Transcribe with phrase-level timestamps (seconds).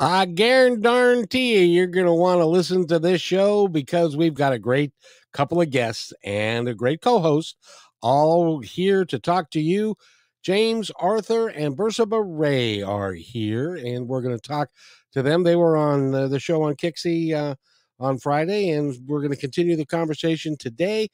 [0.00, 4.52] I guarantee you, you're going to want to listen to this show because we've got
[4.52, 4.92] a great
[5.32, 7.56] couple of guests and a great co host
[8.00, 9.96] all here to talk to you.
[10.42, 14.70] James Arthur and Bersabeh Ray are here, and we're going to talk
[15.12, 15.42] to them.
[15.42, 17.56] They were on the, the show on Kixie uh,
[17.98, 21.08] on Friday, and we're going to continue the conversation today.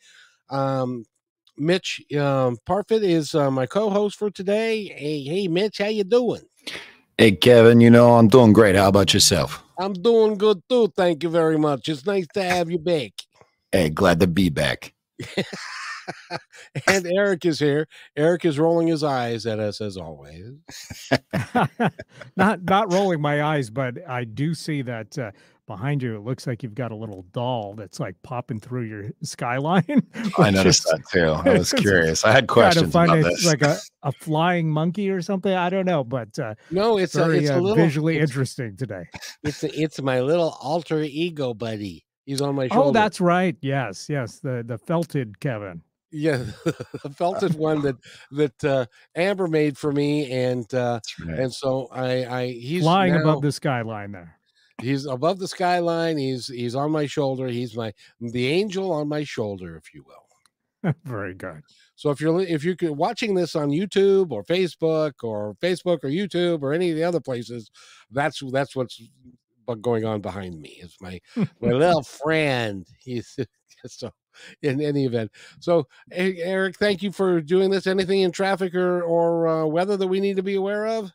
[0.51, 1.06] Um,
[1.56, 4.87] Mitch um, Parfit is uh, my co-host for today.
[4.94, 6.42] Hey, hey, Mitch, how you doing?
[7.17, 7.81] Hey, Kevin.
[7.81, 8.75] You know I'm doing great.
[8.75, 9.62] How about yourself?
[9.79, 10.93] I'm doing good too.
[10.97, 11.89] Thank you very much.
[11.89, 13.12] It's nice to have you back.
[13.71, 14.95] Hey, glad to be back.
[16.89, 17.87] and Eric is here.
[18.17, 20.51] Eric is rolling his eyes at us as always.
[22.37, 25.31] not not rolling my eyes, but I do see that uh,
[25.67, 26.17] behind you.
[26.17, 29.84] It looks like you've got a little doll that's like popping through your skyline.
[30.39, 31.51] I noticed is, that too.
[31.51, 32.25] I was curious.
[32.25, 33.47] I had questions find about it this.
[33.47, 35.53] Like a, a flying monkey or something.
[35.53, 38.31] I don't know, but uh, no, it's very, a, it's a uh, little, visually it's,
[38.31, 39.05] interesting today.
[39.43, 42.05] It's a, it's my little alter ego buddy.
[42.27, 42.89] He's on my shoulder.
[42.89, 43.56] Oh, that's right.
[43.61, 44.39] Yes, yes.
[44.39, 45.83] The the felted Kevin.
[46.11, 47.97] Yeah, the felted one that
[48.31, 51.39] that uh, Amber made for me, and uh, right.
[51.41, 54.39] and so I I he's flying now, above the skyline there.
[54.83, 56.19] He's above the skyline.
[56.19, 57.48] He's he's on my shoulder.
[57.48, 60.94] He's my the angel on my shoulder, if you will.
[61.05, 61.62] Very good.
[61.97, 66.62] So if you're if you're watching this on YouTube or Facebook or Facebook or YouTube
[66.62, 67.70] or any of the other places,
[68.11, 69.00] that's that's what's
[69.81, 70.81] going on behind me.
[70.82, 72.87] Is my my little friend.
[72.99, 73.38] He's
[73.87, 74.10] so
[74.62, 75.31] in any event.
[75.60, 77.87] So Eric, thank you for doing this.
[77.87, 81.12] Anything in traffic or or uh, weather that we need to be aware of?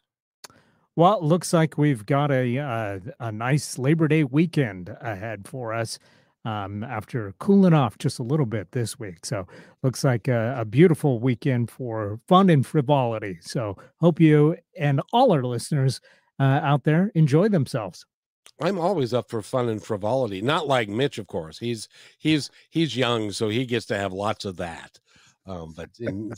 [1.00, 5.74] Well, it looks like we've got a uh, a nice Labor Day weekend ahead for
[5.74, 5.98] us
[6.44, 9.26] um, after cooling off just a little bit this week.
[9.26, 9.48] So,
[9.82, 13.38] looks like a, a, beautiful weekend for fun and frivolity.
[13.40, 16.02] So, hope you and all our listeners
[16.38, 18.06] uh, out there enjoy themselves.
[18.62, 20.42] I'm always up for fun and frivolity.
[20.42, 21.60] Not like Mitch, of course.
[21.60, 21.88] He's
[22.18, 25.00] he's he's young, so he gets to have lots of that.
[25.50, 26.32] Um, but in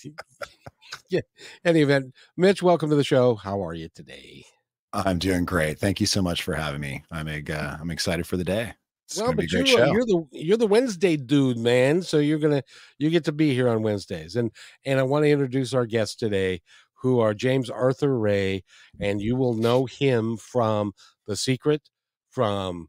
[1.09, 1.19] yeah,
[1.65, 3.35] any event, Mitch, welcome to the show.
[3.35, 4.45] How are you today?
[4.93, 5.79] I'm doing great.
[5.79, 7.03] Thank you so much for having me.
[7.11, 8.73] I'm uh, I'm excited for the day.
[9.05, 12.01] It's well, but you're, you're the you're the Wednesday dude, man.
[12.01, 12.63] So you're gonna
[12.99, 14.49] you get to be here on Wednesdays, and
[14.85, 16.61] and I want to introduce our guests today,
[16.93, 18.63] who are James Arthur Ray,
[19.01, 20.93] and you will know him from
[21.27, 21.89] The Secret,
[22.29, 22.87] from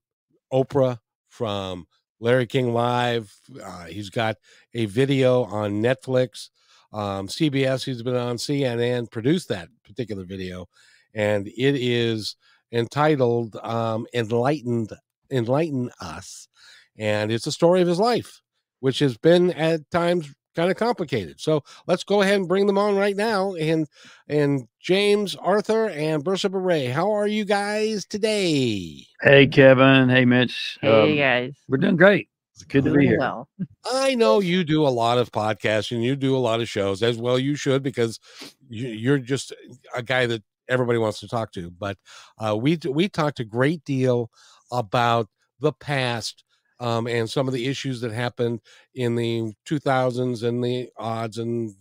[0.53, 0.99] Oprah,
[1.31, 1.87] from
[2.23, 3.35] Larry King Live.
[3.63, 4.37] Uh, he's got
[4.75, 6.51] a video on Netflix.
[6.93, 10.69] Um, CBS, he's been on CNN, produced that particular video,
[11.15, 12.37] and it is
[12.71, 14.93] entitled um, "Enlightened,
[15.31, 16.49] Enlighten Us,"
[16.97, 18.41] and it's a story of his life,
[18.81, 21.41] which has been at times kind of complicated.
[21.41, 23.55] So let's go ahead and bring them on right now.
[23.55, 23.87] And
[24.29, 29.07] and James Arthur and Bersabeh Ray, how are you guys today?
[29.21, 30.79] Hey Kevin, hey Mitch.
[30.81, 32.29] Hey um, guys, we're doing great.
[32.55, 33.19] It's good to be here.
[33.19, 33.49] Well.
[33.93, 37.03] I know you do a lot of podcasts and you do a lot of shows
[37.03, 37.39] as well.
[37.39, 38.21] You should because
[38.69, 39.53] you, are just
[39.95, 41.71] a guy that everybody wants to talk to.
[41.71, 41.97] But
[42.39, 44.31] uh, we we talked a great deal
[44.71, 45.29] about
[45.61, 46.45] the past
[46.83, 48.61] um, and some of the issues that happened
[48.95, 51.73] in the 2000s and the odds and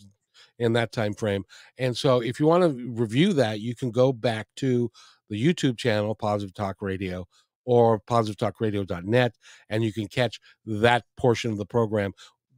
[0.59, 1.43] in that time frame.
[1.79, 4.91] And so, if you want to review that, you can go back to
[5.27, 7.27] the YouTube channel, Positive Talk Radio,
[7.65, 9.33] or positivetalkradio.net,
[9.69, 12.11] and you can catch that portion of the program.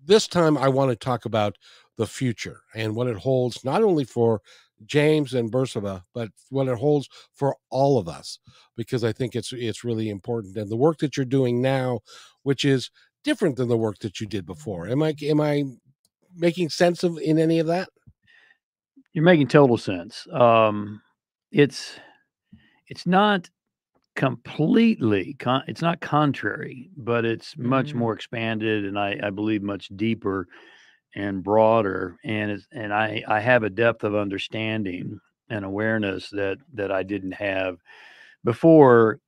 [0.05, 1.55] This time, I want to talk about
[1.97, 4.41] the future and what it holds, not only for
[4.85, 8.39] James and Bersabeh, but what it holds for all of us,
[8.75, 10.57] because I think it's it's really important.
[10.57, 11.99] And the work that you're doing now,
[12.43, 12.91] which is
[13.23, 14.87] different than the work that you did before.
[14.87, 15.63] Am I am I
[16.35, 17.89] making sense of in any of that?
[19.13, 20.27] You're making total sense.
[20.31, 21.01] Um,
[21.51, 21.99] it's
[22.87, 23.49] it's not
[24.15, 27.99] completely con- it's not contrary, but it's much mm-hmm.
[27.99, 30.47] more expanded and I, I believe much deeper
[31.15, 35.19] and broader and it's, and I I have a depth of understanding
[35.49, 37.77] and awareness that that I didn't have
[38.43, 39.19] before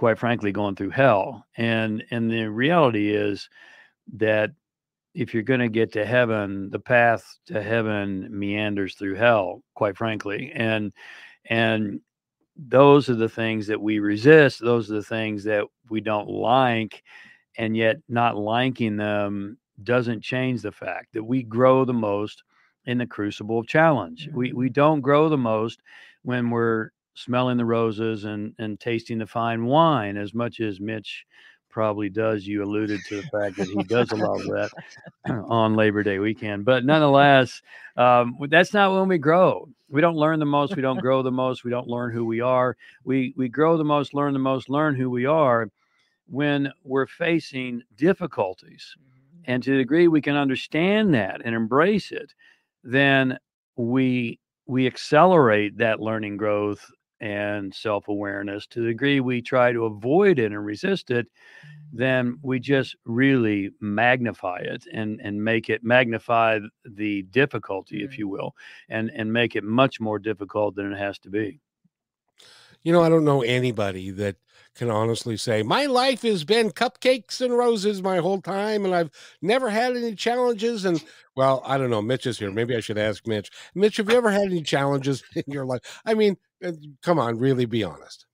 [0.00, 1.44] quite frankly going through hell.
[1.58, 3.50] And and the reality is
[4.14, 4.50] that
[5.12, 9.98] if you're going to get to heaven the path to heaven meanders through hell quite
[9.98, 10.52] frankly.
[10.54, 10.94] And
[11.50, 12.00] and
[12.56, 14.60] those are the things that we resist.
[14.60, 17.02] Those are the things that we don't like.
[17.58, 22.42] And yet not liking them doesn't change the fact that we grow the most
[22.86, 24.30] in the crucible of challenge.
[24.32, 25.82] We we don't grow the most
[26.22, 26.88] when we're
[27.20, 31.26] smelling the roses and and tasting the fine wine as much as Mitch
[31.68, 32.46] probably does.
[32.46, 34.70] You alluded to the fact that he does a lot of that
[35.48, 37.62] on Labor Day weekend, but nonetheless,
[37.96, 39.68] um, that's not when we grow.
[39.88, 40.76] We don't learn the most.
[40.76, 41.64] We don't grow the most.
[41.64, 42.76] We don't learn who we are.
[43.04, 45.70] We we grow the most, learn the most, learn who we are
[46.26, 48.94] when we're facing difficulties.
[48.98, 49.52] Mm-hmm.
[49.52, 52.34] And to the degree we can understand that and embrace it,
[52.84, 53.38] then
[53.76, 56.90] we we accelerate that learning growth
[57.20, 58.66] and self awareness.
[58.68, 61.98] To the degree we try to avoid it and resist it, mm-hmm.
[61.98, 68.20] then we just really magnify it and and make it magnify the difficulty, if mm-hmm.
[68.20, 68.54] you will,
[68.88, 71.60] and and make it much more difficult than it has to be.
[72.82, 74.36] You know, I don't know anybody that
[74.74, 79.10] can honestly say my life has been cupcakes and roses my whole time and I've
[79.42, 81.02] never had any challenges and
[81.36, 82.00] well, I don't know.
[82.00, 82.50] Mitch is here.
[82.50, 83.50] Maybe I should ask Mitch.
[83.74, 85.80] Mitch, have you ever had any challenges in your life?
[86.06, 86.36] I mean,
[87.02, 88.26] come on, really be honest.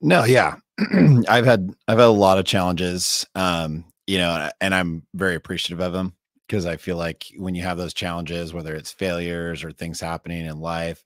[0.00, 0.56] No, yeah.
[1.28, 3.26] I've had I've had a lot of challenges.
[3.34, 6.14] Um, you know, and I'm very appreciative of them
[6.46, 10.46] because I feel like when you have those challenges, whether it's failures or things happening
[10.46, 11.02] in life,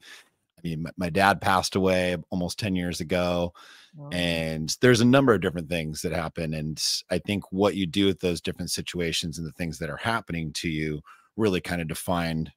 [0.58, 3.54] I mean, my, my dad passed away almost 10 years ago.
[3.96, 4.10] Wow.
[4.12, 6.54] And there's a number of different things that happen.
[6.54, 9.96] And I think what you do with those different situations and the things that are
[9.96, 11.00] happening to you
[11.37, 12.52] really kind of define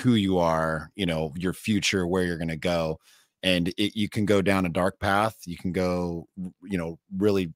[0.00, 2.98] who you are, you know, your future, where you're going to go.
[3.42, 5.38] And it, you can go down a dark path.
[5.46, 6.28] You can go,
[6.62, 7.52] you know, really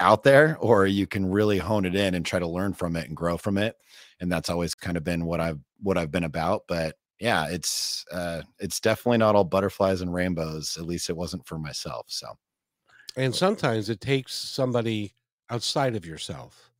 [0.00, 3.06] out there, or you can really hone it in and try to learn from it
[3.08, 3.76] and grow from it.
[4.20, 6.64] And that's always kind of been what I've what I've been about.
[6.68, 10.76] But yeah, it's uh it's definitely not all butterflies and rainbows.
[10.76, 12.06] At least it wasn't for myself.
[12.08, 12.28] So
[13.16, 15.14] and sometimes it takes somebody
[15.50, 16.72] outside of yourself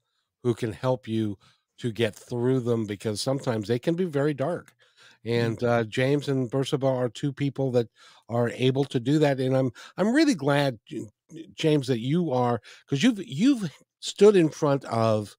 [0.42, 1.38] who can help you
[1.78, 4.74] to get through them because sometimes they can be very dark.
[5.24, 5.66] And mm-hmm.
[5.66, 7.88] uh, James and Bersabeh are two people that
[8.28, 9.40] are able to do that.
[9.40, 10.78] And I'm I'm really glad,
[11.54, 15.34] James, that you are because you've you've stood in front of,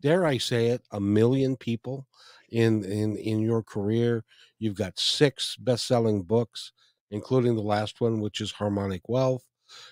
[0.00, 2.06] dare I say it, a million people
[2.50, 4.24] in in in your career.
[4.58, 6.72] You've got six best-selling books,
[7.10, 9.44] including the last one, which is Harmonic Wealth.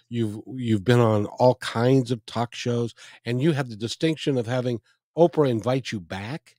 [0.09, 2.95] You've you've been on all kinds of talk shows,
[3.25, 4.81] and you have the distinction of having
[5.17, 6.57] Oprah invite you back,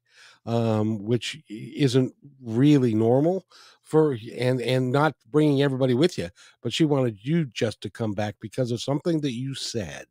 [0.50, 3.46] um, which isn't really normal
[3.84, 6.30] for and and not bringing everybody with you.
[6.62, 10.06] But she wanted you just to come back because of something that you said,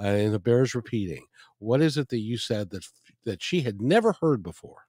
[0.00, 1.26] uh, and it bears repeating.
[1.58, 2.86] What is it that you said that
[3.24, 4.84] that she had never heard before?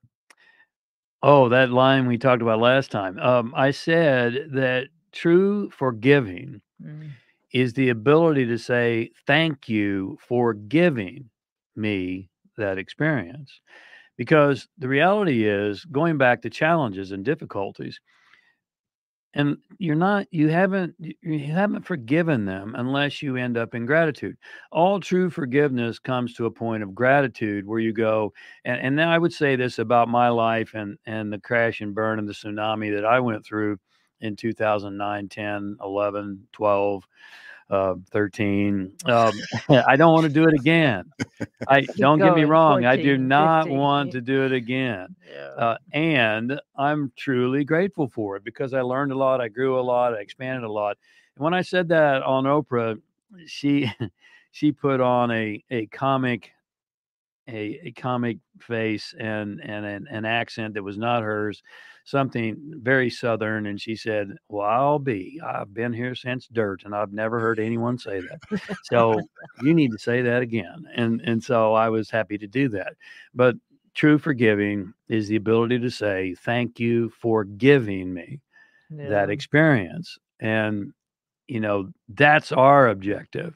[1.24, 3.18] Oh, that line we talked about last time.
[3.20, 7.12] Um, I said that true forgiving mm
[7.54, 11.30] is the ability to say thank you for giving
[11.78, 13.62] me that experience.
[14.18, 18.00] Because the reality is, going back to challenges and difficulties,
[19.34, 24.38] and you're not you haven't you haven't forgiven them unless you end up in gratitude.
[24.72, 28.34] All true forgiveness comes to a point of gratitude where you go
[28.66, 32.20] and and i would say this about my life and and the crash and burn
[32.20, 33.78] and the tsunami that i went through
[34.22, 37.04] in 2009 10 11 12
[37.70, 38.94] uh, 13.
[39.06, 39.34] Um,
[39.70, 41.12] I don't want to do it again.
[41.68, 42.84] I don't going, get me wrong.
[42.84, 43.78] 14, I do not 15.
[43.78, 45.16] want to do it again.
[45.30, 45.48] Yeah.
[45.48, 49.42] Uh, and I'm truly grateful for it because I learned a lot.
[49.42, 50.14] I grew a lot.
[50.14, 50.98] I expanded a lot.
[51.36, 53.00] And when I said that on Oprah,
[53.46, 53.92] she
[54.52, 56.52] she put on a a comic
[57.48, 61.62] a, a comic face and and an, an accent that was not hers
[62.04, 65.40] something very southern and she said well i'll be.
[65.46, 68.80] I've been here since dirt and i've never heard anyone say that.
[68.84, 69.20] So
[69.62, 72.94] you need to say that again and and so i was happy to do that.
[73.34, 73.56] But
[73.94, 78.40] true forgiving is the ability to say thank you for giving me
[78.96, 79.10] yeah.
[79.10, 80.18] that experience.
[80.40, 80.94] And
[81.48, 83.56] you know that's our objective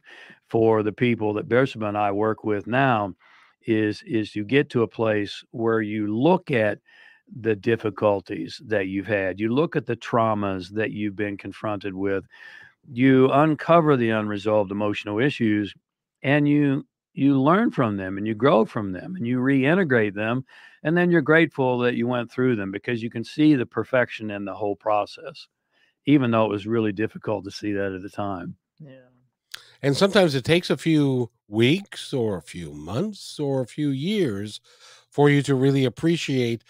[0.50, 3.16] for the people that Bersabeh and I work with now
[3.66, 6.80] is is you get to a place where you look at
[7.40, 9.40] the difficulties that you've had.
[9.40, 12.26] You look at the traumas that you've been confronted with.
[12.92, 15.74] You uncover the unresolved emotional issues
[16.24, 20.46] and you you learn from them and you grow from them and you reintegrate them
[20.84, 24.32] and then you're grateful that you went through them because you can see the perfection
[24.32, 25.48] in the whole process
[26.06, 28.56] even though it was really difficult to see that at the time.
[28.80, 29.10] Yeah.
[29.82, 34.62] And sometimes it takes a few weeks or a few months or a few years
[35.10, 36.64] for you to really appreciate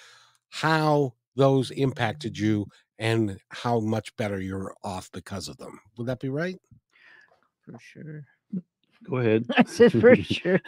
[0.50, 2.68] how those impacted you
[3.00, 5.80] and how much better you're off because of them.
[5.98, 6.60] Would that be right?
[7.65, 8.25] For sure.
[9.03, 9.46] Go ahead.
[9.58, 10.60] I said for sure.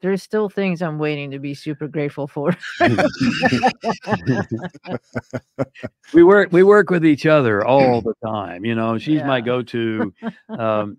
[0.00, 2.54] There's still things I'm waiting to be super grateful for.
[6.12, 8.66] we work we work with each other all the time.
[8.66, 10.12] You know, she's my go-to
[10.50, 10.98] um,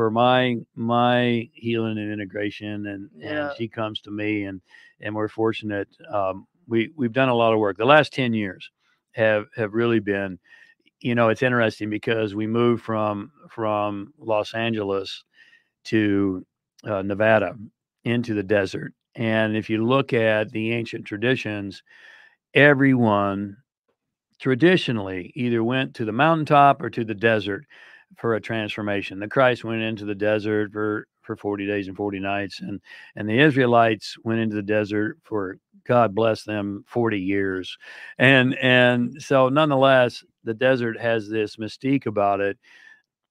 [0.00, 3.48] for my my healing and integration, and Yeah.
[3.48, 4.62] and she comes to me, and
[5.02, 5.88] and we're fortunate.
[6.10, 7.76] Um, we we've done a lot of work.
[7.76, 8.70] The last ten years
[9.12, 10.38] have have really been.
[11.00, 15.22] You know, it's interesting because we moved from from Los Angeles
[15.84, 16.46] to
[16.84, 17.56] uh, Nevada
[18.04, 21.82] into the desert, and if you look at the ancient traditions,
[22.54, 23.58] everyone
[24.40, 27.66] traditionally either went to the mountaintop or to the desert
[28.16, 29.18] for a transformation.
[29.18, 32.80] The Christ went into the desert for for 40 days and 40 nights and
[33.14, 37.76] and the Israelites went into the desert for God bless them 40 years.
[38.18, 42.58] And and so nonetheless the desert has this mystique about it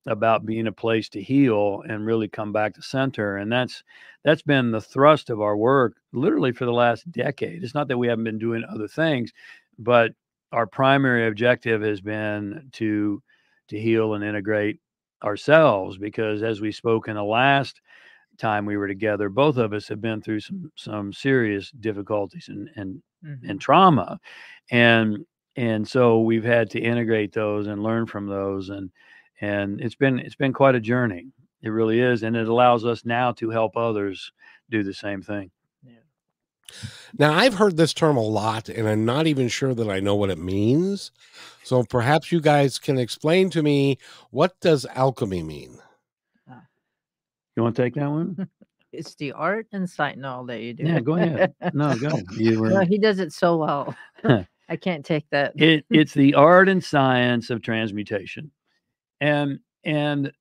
[0.05, 3.83] about being a place to heal and really come back to center and that's
[4.24, 7.63] that's been the thrust of our work literally for the last decade.
[7.63, 9.31] It's not that we haven't been doing other things,
[9.77, 10.13] but
[10.51, 13.21] our primary objective has been to
[13.69, 14.79] to heal and integrate
[15.23, 17.81] ourselves because as we spoke in the last
[18.38, 22.69] time we were together both of us have been through some some serious difficulties and
[22.75, 23.49] and Mhm.
[23.49, 24.19] and trauma.
[24.71, 25.25] And
[25.57, 28.91] and so we've had to integrate those and learn from those and
[29.41, 31.27] and it's been it's been quite a journey.
[31.61, 34.31] It really is and it allows us now to help others
[34.69, 35.51] do the same thing
[37.17, 40.15] Now, I've heard this term a lot, and I'm not even sure that I know
[40.15, 41.11] what it means.
[41.63, 43.97] So perhaps you guys can explain to me
[44.31, 45.77] what does alchemy mean?
[46.49, 46.63] Ah.
[47.55, 48.47] you want to take that one
[48.91, 50.83] It's the art and sight and all that you do.
[50.83, 53.95] yeah go ahead no go ahead you were No, he does it so well.
[54.69, 55.53] I can't take that.
[55.55, 58.49] it it's the art and science of transmutation
[59.21, 60.31] and and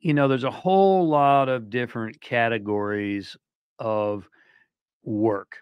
[0.00, 3.36] you know there's a whole lot of different categories
[3.78, 4.28] of
[5.04, 5.58] work.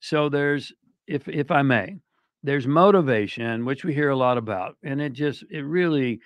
[0.00, 0.72] So there's
[1.10, 1.96] if if i may
[2.42, 6.20] there's motivation which we hear a lot about and it just it really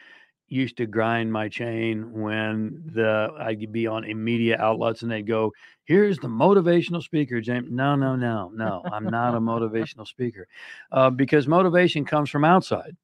[0.49, 5.50] used to grind my chain when the i'd be on media outlets and they'd go
[5.85, 7.68] here's the motivational speaker james.
[7.71, 10.47] No no no no i'm not a motivational speaker
[10.92, 12.94] uh, because motivation comes from outside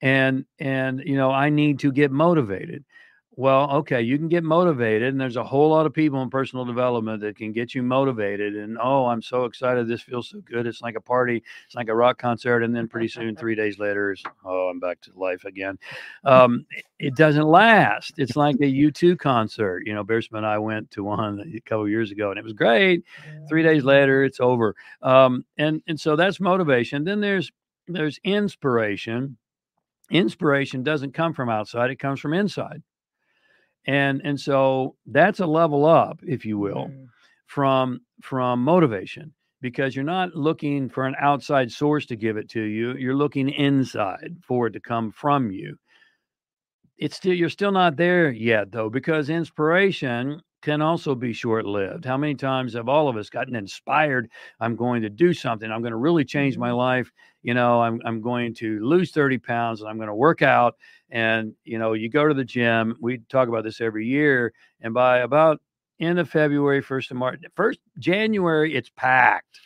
[0.00, 2.84] and and you know i need to get motivated
[3.36, 6.66] well okay you can get motivated and there's a whole lot of people in personal
[6.66, 10.66] development that can get you motivated and oh i'm so excited this feels so good
[10.66, 13.78] it's like a party it's like a rock concert and then pretty soon three days
[13.78, 15.78] later it's oh i'm back to life again.
[16.24, 20.58] Um, it, it doesn't last it's like a u2 concert you know bearsman and i
[20.58, 23.02] went to one a couple years ago and it was great
[23.48, 27.50] three days later it's over um, and and so that's motivation then there's
[27.88, 29.38] there's inspiration
[30.10, 32.82] inspiration doesn't come from outside it comes from inside
[33.86, 37.08] and and so that's a level up if you will Mm.
[37.46, 42.62] from from motivation because you're not looking for an outside source to give it to
[42.62, 45.76] you you're looking inside for it to come from you
[46.98, 52.04] it's still you're still not there yet though because inspiration can also be short-lived.
[52.04, 55.70] How many times have all of us gotten inspired i'm going to do something.
[55.70, 56.76] I'm going to really change my Mhm.
[56.78, 57.12] life.
[57.42, 60.76] You know i'm, I'm going to lose 30 pounds and i'm going to work out.
[61.10, 64.94] And you know you go to the gym we talk about this every year and
[64.94, 65.60] by about
[66.00, 69.60] end of february first of march first january it's packed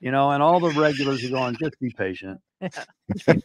[0.00, 2.40] you know and all the regulars are going just be patient Just be patient,"
[3.28, 3.40] you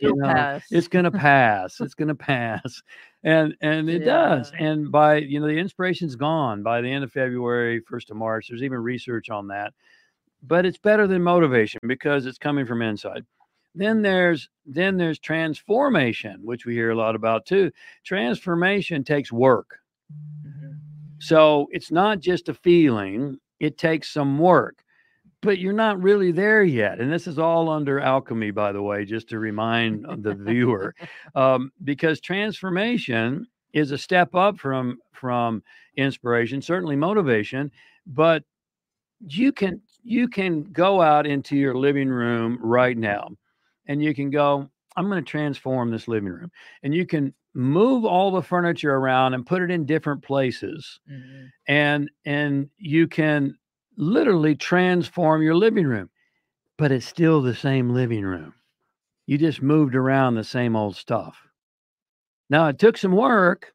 [0.00, 0.64] It'll know, pass.
[0.70, 2.82] it's gonna pass it's gonna pass
[3.22, 7.12] and and it does and by you know the inspiration's gone by the end of
[7.12, 9.72] february first of march there's even research on that
[10.42, 13.24] but it's better than motivation because it's coming from inside.
[13.74, 17.70] Then there's then there's transformation which we hear a lot about too.
[18.04, 19.78] Transformation takes work.
[20.46, 20.78] Mhm.
[21.18, 24.83] so it's not just a feeling it takes some work
[25.44, 29.04] but you're not really there yet and this is all under alchemy by the way
[29.04, 30.94] just to remind the viewer
[31.34, 35.62] um, because transformation is a step up from from
[35.96, 37.70] inspiration certainly motivation
[38.06, 38.42] but
[39.26, 43.28] you can you can go out into your living room right now
[43.86, 46.50] and you can go i'm going to transform this living room
[46.82, 51.48] and you can move all the furniture around and put it in different places Mhm.
[51.68, 53.56] and and you can
[53.96, 56.10] literally transform your living room
[56.76, 58.52] but it's still the same living room
[59.26, 61.36] you just moved around the same old stuff
[62.50, 63.72] now it took some work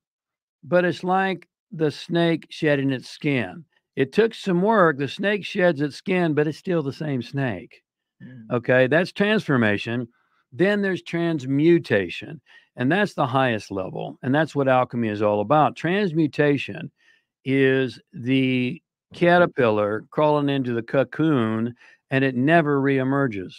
[0.64, 3.64] but it's like the snake shedding its skin
[3.96, 7.82] it took some work the snake sheds its skin but it's still the same snake
[8.24, 8.50] Mm.
[8.52, 10.08] Okay, that's transformation.
[10.52, 12.42] Then there's transmutation,
[12.76, 14.18] and that's the highest level.
[14.24, 15.76] And that's what alchemy is all about.
[15.76, 16.92] Transmutation
[17.46, 18.82] is the
[19.14, 21.76] caterpillar crawling into the cocoon
[22.12, 23.54] and it never reemerges.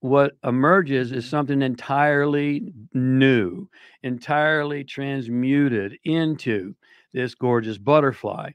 [0.00, 3.68] What emerges is something entirely new,
[4.02, 6.74] entirely transmuted into
[7.12, 8.50] this gorgeous butterfly.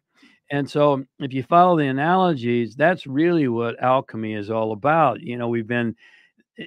[0.51, 5.22] And so, if you follow the analogies, that's really what alchemy is all about.
[5.22, 5.96] You know, we've been,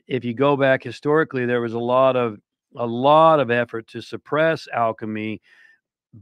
[0.09, 2.39] if you go back historically, there was a lot of
[2.77, 5.41] a lot of effort to suppress alchemy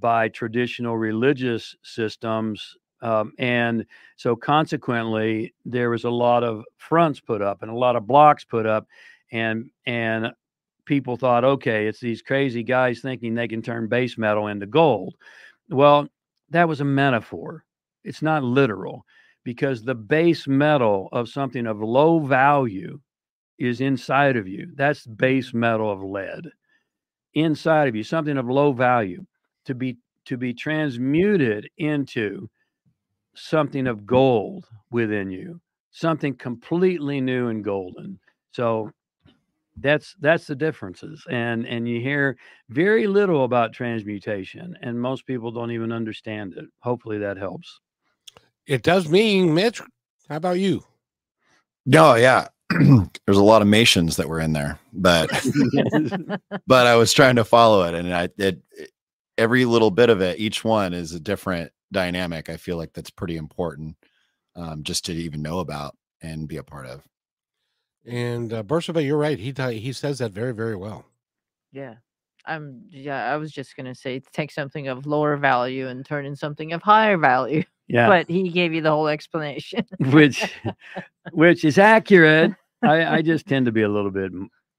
[0.00, 2.76] by traditional religious systems.
[3.02, 3.84] Um, and
[4.16, 8.44] so, consequently, there was a lot of fronts put up and a lot of blocks
[8.44, 8.86] put up,
[9.32, 10.32] and and
[10.84, 15.14] people thought, okay, it's these crazy guys thinking they can turn base metal into gold.
[15.68, 16.08] Well,
[16.50, 17.64] that was a metaphor.
[18.04, 19.04] It's not literal
[19.44, 23.00] because the base metal of something of low value
[23.58, 24.72] is inside of you.
[24.74, 26.46] That's base metal of lead
[27.34, 29.24] inside of you, something of low value
[29.66, 32.48] to be to be transmuted into
[33.34, 38.18] something of gold within you, something completely new and golden.
[38.52, 38.90] So
[39.78, 42.36] that's that's the differences and and you hear
[42.68, 46.66] very little about transmutation and most people don't even understand it.
[46.80, 47.80] Hopefully that helps.
[48.66, 49.80] It does mean mitch.
[50.28, 50.84] How about you?
[51.86, 52.48] No yeah.
[53.26, 55.30] There's a lot of mations that were in there but
[56.66, 58.62] but i was trying to follow it and i it,
[59.42, 63.10] every little bit of it each one is a different dynamic i feel like that's
[63.10, 63.96] pretty important
[64.54, 67.02] um, just to even know about and be a part of
[68.06, 69.38] and uh, Bersabeh, you're right.
[69.38, 71.04] He he says that very very well.
[71.72, 71.94] Yeah.
[72.44, 76.34] I'm yeah, I was just gonna say take something of lower value and turn in
[76.34, 77.64] something of higher value.
[77.88, 78.06] Yeah.
[78.06, 79.84] But he gave you the whole explanation.
[79.98, 80.50] which
[81.32, 82.52] which is accurate.
[82.82, 84.32] I, I just tend to be a little bit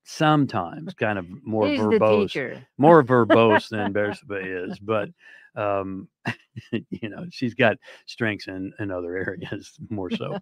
[0.03, 5.09] sometimes kind of more He's verbose, more verbose than Bersabeh is, but
[5.55, 6.07] um,
[6.72, 10.39] you know, she's got strengths in, in other areas more so.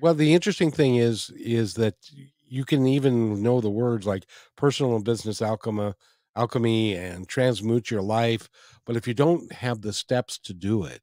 [0.00, 1.94] Well, the interesting thing is is that
[2.46, 4.24] you can even know the words like
[4.56, 5.92] personal and business alchemy,
[6.36, 8.48] alchemy and transmute your life,
[8.86, 11.02] but if you don't have the steps to do it,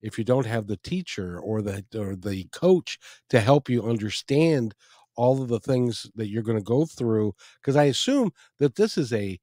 [0.00, 2.98] if you don't have the teacher or the or the coach
[3.30, 4.74] to help you understand
[5.18, 8.98] all of the things that you're going to go through because I assume that this
[8.98, 9.38] is a,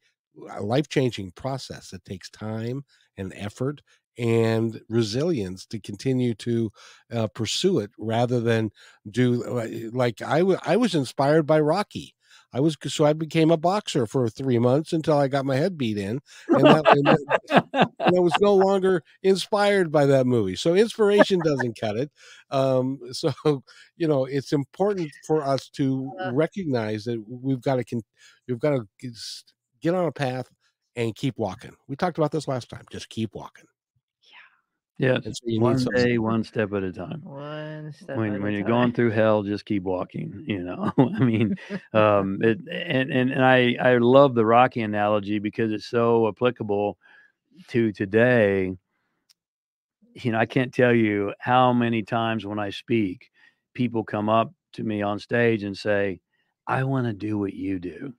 [0.61, 1.93] life-changing process.
[1.93, 2.83] It takes time
[3.17, 3.81] and effort
[4.17, 6.71] and resilience to continue to
[7.11, 8.71] uh, pursue it rather than
[9.09, 12.15] do uh, like I, w- I was inspired by Rocky.
[12.56, 15.78] I was so I became a boxer for three months until I got my head
[15.78, 20.56] beat in, and, that, and, that, and I was no longer inspired by that movie.
[20.56, 22.12] So inspiration doesn't cut it.
[22.52, 23.34] Um, so
[23.98, 26.32] you know it's important for us to Uh.
[26.34, 28.02] recognize that we've got to
[28.48, 29.12] we've got to
[29.82, 30.50] get on a path
[30.96, 31.76] and keep walking.
[31.88, 32.86] We talked about this last time.
[32.91, 33.65] Just keep walking.
[34.97, 35.23] Yes.
[35.25, 37.23] And so one need day, one step at a time.
[37.23, 38.65] One step when at when a you're time.
[38.65, 40.43] going through hell, just keep walking.
[40.47, 41.55] You know, I mean,
[41.93, 46.97] um, it and, and and I I love the Rocky analogy because it's so applicable
[47.69, 48.73] to today.
[50.13, 53.29] You know, I can't tell you how many times when I speak,
[53.73, 56.21] people come up to me on stage and say,
[56.67, 58.13] "I want to do what you do."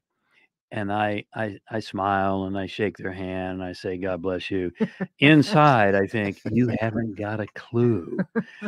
[0.77, 4.51] And I, I I smile and I shake their hand and I say, God bless
[4.51, 4.73] you.
[5.21, 8.19] Inside, I think you haven't got a clue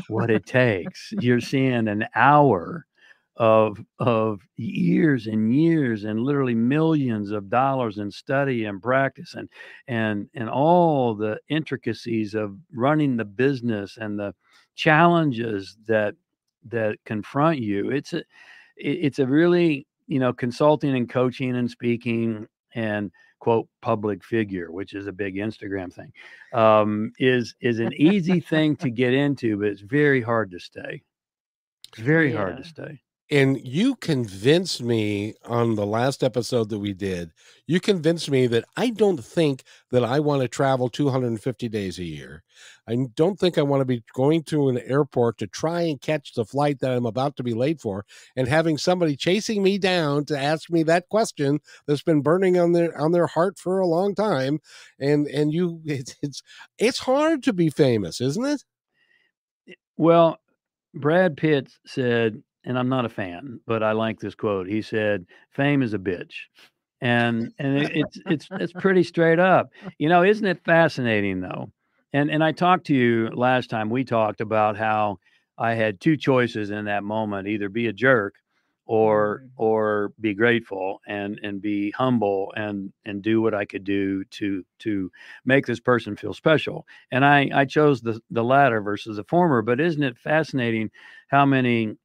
[0.09, 1.13] what it takes.
[1.21, 2.87] You're seeing an hour
[3.37, 9.51] of of years and years and literally millions of dollars in study and practice and
[9.87, 14.35] and and all the intricacies of running the business and the
[14.77, 16.15] challenges that
[16.65, 17.91] that confront you.
[17.91, 18.23] It's a
[18.79, 24.95] it's a really you know consulting and coaching and speaking and quote public figure which
[24.95, 26.13] is a big instagram thing
[26.53, 31.03] um, is is an easy thing to get into but it's very hard to stay.
[31.93, 36.95] It's very hard to stay And you convinced me on the last episode that we
[36.95, 37.31] did,
[37.67, 42.05] you convinced me that I don't think that I want to travel 250 days a
[42.05, 42.43] year.
[42.89, 46.33] I don't think I want to be going to an airport to try and catch
[46.33, 50.25] the flight that I'm about to be late for and having somebody chasing me down
[50.27, 53.87] to ask me that question that's been burning on their on their heart for a
[53.87, 54.61] long time.
[54.99, 56.43] And and you it's it's,
[56.79, 58.65] it's hard to be famous, isn't it?
[59.97, 60.39] well
[60.95, 65.25] brad pitt said and i'm not a fan but i like this quote he said
[65.51, 66.35] fame is a bitch
[67.01, 71.71] and and it, it's it's it's pretty straight up you know isn't it fascinating though
[72.13, 75.19] and and i talked to you last time we talked about how
[75.59, 78.35] i had two choices in that moment either be a jerk
[78.87, 79.51] or Mm.
[79.57, 84.65] or be grateful and and be humble and and do what I could do to
[84.81, 85.13] to
[85.45, 86.87] make this person feel special.
[87.11, 89.61] And I I chose the the latter versus the former.
[89.61, 90.91] But isn't it fascinating
[91.29, 91.97] how many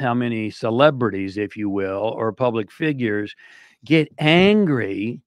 [0.00, 3.36] how many celebrities, if you will, or public figures
[3.84, 5.22] get angry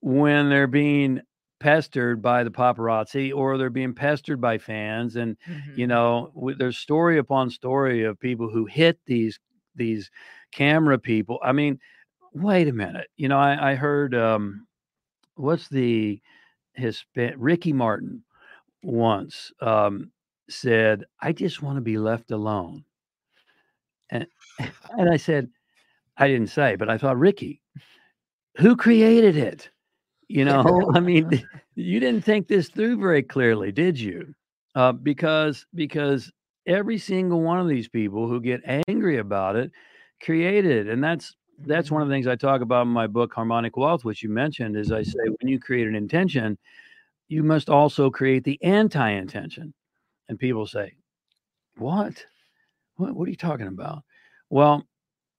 [0.00, 1.20] when they're being
[1.60, 5.16] pestered by the paparazzi or they're being pestered by fans.
[5.16, 5.36] And
[5.74, 5.88] you Mhm.
[5.88, 9.38] know there's story upon story of people who hit these
[9.74, 10.10] these
[10.52, 11.38] camera people.
[11.42, 11.78] I mean
[12.32, 13.08] wait a minute.
[13.16, 14.66] You know i, I heard um
[15.36, 16.20] what's the
[16.74, 17.04] his
[17.36, 18.24] ricky martin
[18.82, 20.12] once um
[20.50, 22.84] said i just want to be left alone
[24.10, 24.26] and
[24.98, 25.48] and i said
[26.18, 27.60] i didn't say but i thought ricky
[28.56, 29.70] who created it
[30.28, 31.42] you know i mean
[31.74, 34.32] you didn't think this through very clearly did you?
[34.76, 36.32] Uh, because because
[36.66, 39.70] every single one of these people who get angry about it
[40.22, 41.36] created and that's
[41.66, 44.28] that's one of the things i talk about in my book harmonic wealth which you
[44.28, 46.58] mentioned is i say when you create an intention
[47.28, 49.72] you must also create the anti-intention.
[50.28, 50.94] And people say
[51.76, 52.24] what
[52.96, 54.02] what, what are you talking about?
[54.50, 54.86] Well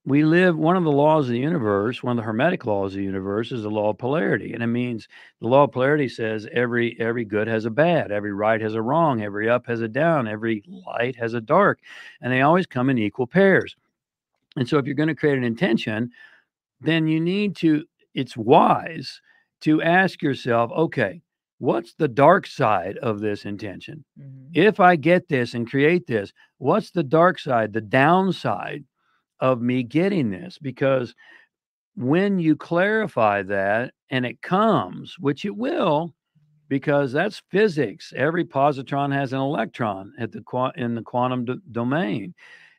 [0.06, 2.98] we live one of the laws of the universe one of the hermetic laws of
[2.98, 5.08] the universe is the law of polarity and it means
[5.40, 8.80] the law of polarity says every every good has a bad every right has a
[8.80, 11.80] wrong every up has a down every light has a dark
[12.22, 13.76] and they always come in equal pairs.
[14.56, 16.10] And so if you're going to create an intention
[16.80, 19.20] then you need to it's wise
[19.62, 21.20] to ask yourself okay
[21.58, 24.50] what's the dark side of this intention Mhm.
[24.54, 28.84] if I get this and create this, what's the dark side, the downside
[29.40, 30.58] of me getting this?
[30.58, 31.14] Because
[31.96, 36.14] when you clarify that and it comes, which it will,
[36.68, 38.12] because that's physics.
[38.16, 40.42] Every positron has an electron at the
[40.76, 42.34] in the quantum d- domain,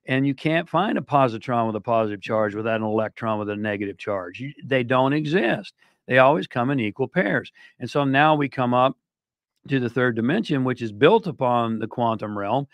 [0.08, 3.56] and you can't find a positron with a positive charge without an electron with a
[3.56, 4.40] negative charge.
[4.40, 5.74] You, they don't exist.
[6.08, 7.52] They always come in equal pairs.
[7.80, 8.98] And so now we come up
[9.68, 12.68] to the third dimension, which is built upon the quantum realm,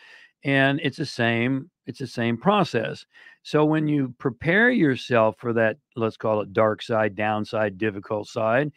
[0.43, 1.69] and it's the same.
[1.85, 3.05] It's the same process.
[3.41, 8.71] So when you prepare yourself for that, let's call it dark side, downside, difficult side,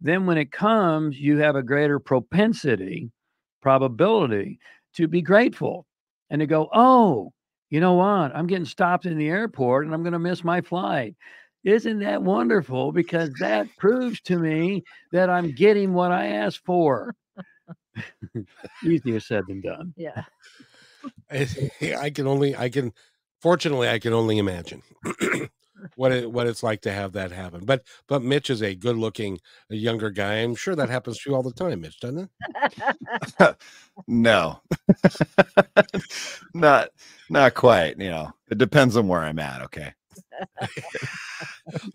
[0.00, 3.10] then when it comes, you have a greater propensity,
[3.62, 4.60] probability
[4.94, 5.86] to be grateful
[6.30, 7.32] and to go, oh,
[7.70, 8.34] you know what?
[8.34, 11.16] I'm getting stopped in the airport and I'm going to miss my flight.
[11.64, 12.92] Isn't that wonderful?
[12.92, 17.14] Because that proves to me that I'm getting what I asked for.
[18.84, 19.94] Easier said than done.
[19.96, 20.24] Yeah.
[21.30, 22.92] I can only I can
[23.40, 24.82] fortunately I can only imagine
[25.96, 27.64] what it what it's like to have that happen.
[27.64, 30.34] But but Mitch is a good looking younger guy.
[30.34, 32.30] I'm sure that happens to you all the time, Mitch, doesn't
[33.40, 33.56] it?
[34.06, 34.60] no
[36.54, 36.88] not
[37.28, 39.92] not quite you know it depends on where i'm at okay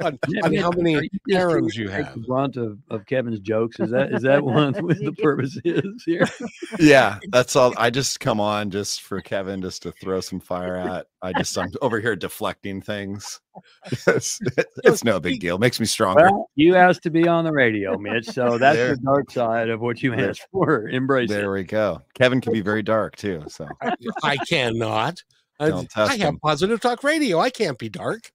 [0.04, 2.14] On, Yeah, on how many you errands you have.
[2.14, 6.04] The brunt of, of Kevin's jokes is that is that one what the purpose is
[6.06, 6.26] here?
[6.80, 10.76] yeah that's all i just come on just for kevin just to throw some fire
[10.76, 13.40] at i just i'm over here deflecting things
[14.08, 14.40] it's,
[14.84, 17.98] it's no big deal makes me stronger Well, you asked to be on the radio,
[17.98, 18.96] Mitch, so that's There.
[18.96, 20.88] the dark side of what you asked for.
[20.90, 21.60] Embrace there it.
[21.60, 25.24] we go kevin can be very dark too so I, I cannot.
[25.60, 26.40] I, Don't test I have him.
[26.40, 27.40] positive talk radio.
[27.40, 28.32] I can't be dark.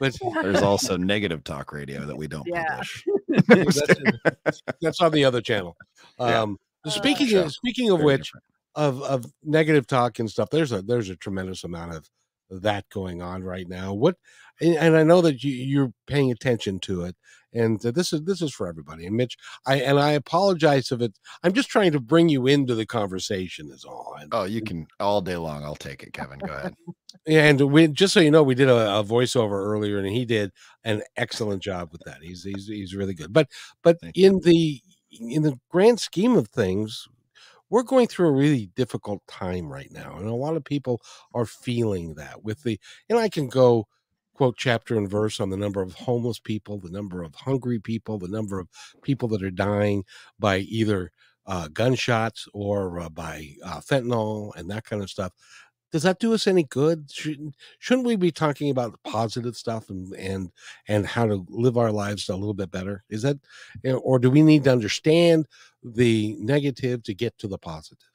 [0.00, 2.64] But there's also negative talk radio that we don't Yeah.
[2.76, 3.04] publish
[4.44, 5.76] that's, that's on the other channel.
[6.18, 6.42] Yeah.
[6.42, 7.44] Um, speaking Show.
[7.44, 8.44] of, speaking of which, different.
[8.74, 12.08] of of negative talk and stuff there's a there's a tremendous amount of
[12.50, 14.16] that going on right now what
[14.60, 17.16] and, and i know that you, you're paying attention to it
[17.52, 21.00] and uh, this is this is for everybody and mitch i and i apologize if
[21.00, 24.62] it i'm just trying to bring you into the conversation is all and, oh you
[24.62, 26.74] can all day long i'll take it kevin go ahead.
[27.26, 30.50] And we just so you know we did a, a voiceover earlier and he did
[30.84, 33.48] an excellent job with that he's he's, he's really good but
[33.82, 34.82] but Thank in the
[35.20, 37.08] in the grand scheme of things
[37.74, 41.02] we're going through a really difficult time right now and a lot of people
[41.34, 43.84] are feeling that with the and i can go
[44.32, 48.16] quote chapter and verse on the number of homeless people the number of hungry people
[48.16, 48.68] the number of
[49.02, 50.04] people that are dying
[50.38, 51.10] by either
[51.46, 55.32] uh, gunshots or uh, by uh, fentanyl and that kind of stuff
[55.94, 59.90] does that do us any good shouldn't, shouldn't we be talking about the positive stuff
[59.90, 60.50] and and
[60.88, 63.38] and how to live our lives a little bit better is that
[63.84, 65.46] you know, or do we need to understand
[65.84, 68.08] the negative to get to the positive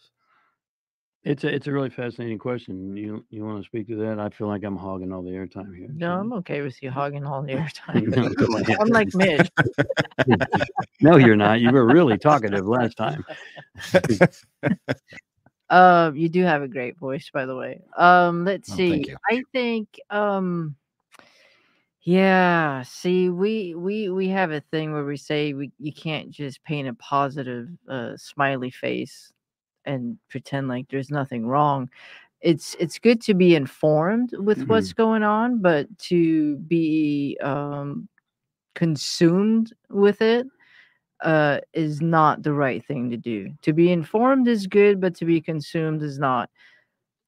[1.24, 2.98] It's a it's a really fascinating question.
[2.98, 4.20] You you want to speak to that?
[4.20, 5.88] I feel like I'm hogging all the airtime here.
[5.94, 8.08] No, I'm okay with you hogging all the airtime.
[8.14, 8.76] No.
[8.82, 9.50] I'm like Mitch.
[11.00, 11.62] no, you're not.
[11.62, 13.24] You were really talkative last time.
[15.70, 17.82] Uh, you do have a great voice, by the way.
[17.98, 19.14] Um, let's Oh, see.
[19.30, 20.76] I think um,
[22.02, 26.64] Yeah, see, we we we have a thing where we say we you can't just
[26.64, 29.32] paint a positive uh, smiley face
[29.86, 31.90] and pretend like there's nothing wrong.
[32.42, 34.68] It's it's good to be informed with Mhm.
[34.70, 38.08] what's going on, but to be um,
[38.76, 40.48] consumed with it
[41.22, 43.52] uh, is not the right thing to do.
[43.64, 46.50] To be informed is good, but to be consumed is not.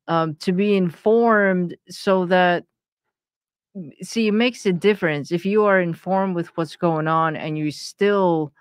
[0.07, 2.65] Um, to be informed so that
[4.01, 7.71] see it makes a difference if you are informed with what's going on and you
[7.71, 8.51] still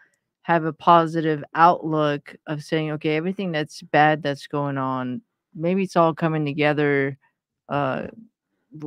[0.42, 5.20] have a positive outlook of saying okay everything that's bad that's going on
[5.54, 7.18] maybe it's all coming together
[7.70, 8.06] uh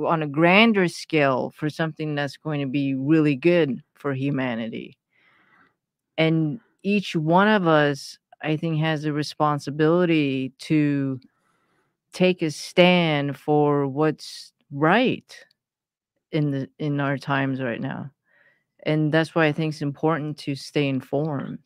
[0.05, 4.97] on a grander scale for something that's going to be really good for humanity
[6.17, 11.19] and each one of us i think has a responsibility to
[12.13, 15.37] take a stand for what's right
[16.31, 18.09] in the in our times right now
[18.85, 21.59] and that's why i think it's important to stay informed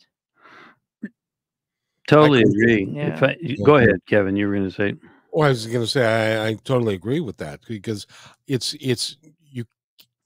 [2.08, 2.86] Totally can- agree.
[2.94, 3.16] Yeah.
[3.16, 4.38] If I, you- Go ahead, Kevin.
[4.38, 4.94] You were going to say.
[5.32, 8.08] Well, I was going to say I, I totally agree with that because
[8.48, 9.18] it's it's
[9.52, 9.66] you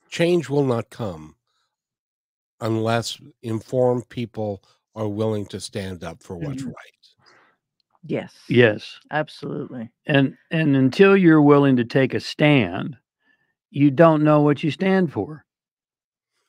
[0.07, 1.35] change will not come
[2.61, 4.63] unless informed people
[4.95, 6.67] are willing to stand up for what's Mhm.
[6.67, 6.75] right.
[8.03, 8.99] yes Yes.
[9.11, 12.97] absolutely And and until you're willing to take a stand,
[13.71, 15.45] you don't know what you stand for.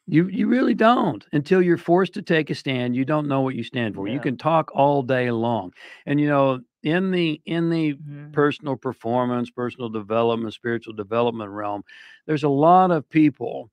[0.07, 1.25] You you really don't.
[1.33, 4.09] Until you're forced to take a stand, you don't know what you stand for.
[4.09, 5.73] You can talk all day long.
[6.07, 8.33] And you know, in the in the Mhm.
[8.33, 11.85] personal performance, personal development, spiritual development realm,
[12.27, 13.71] there's a lot of people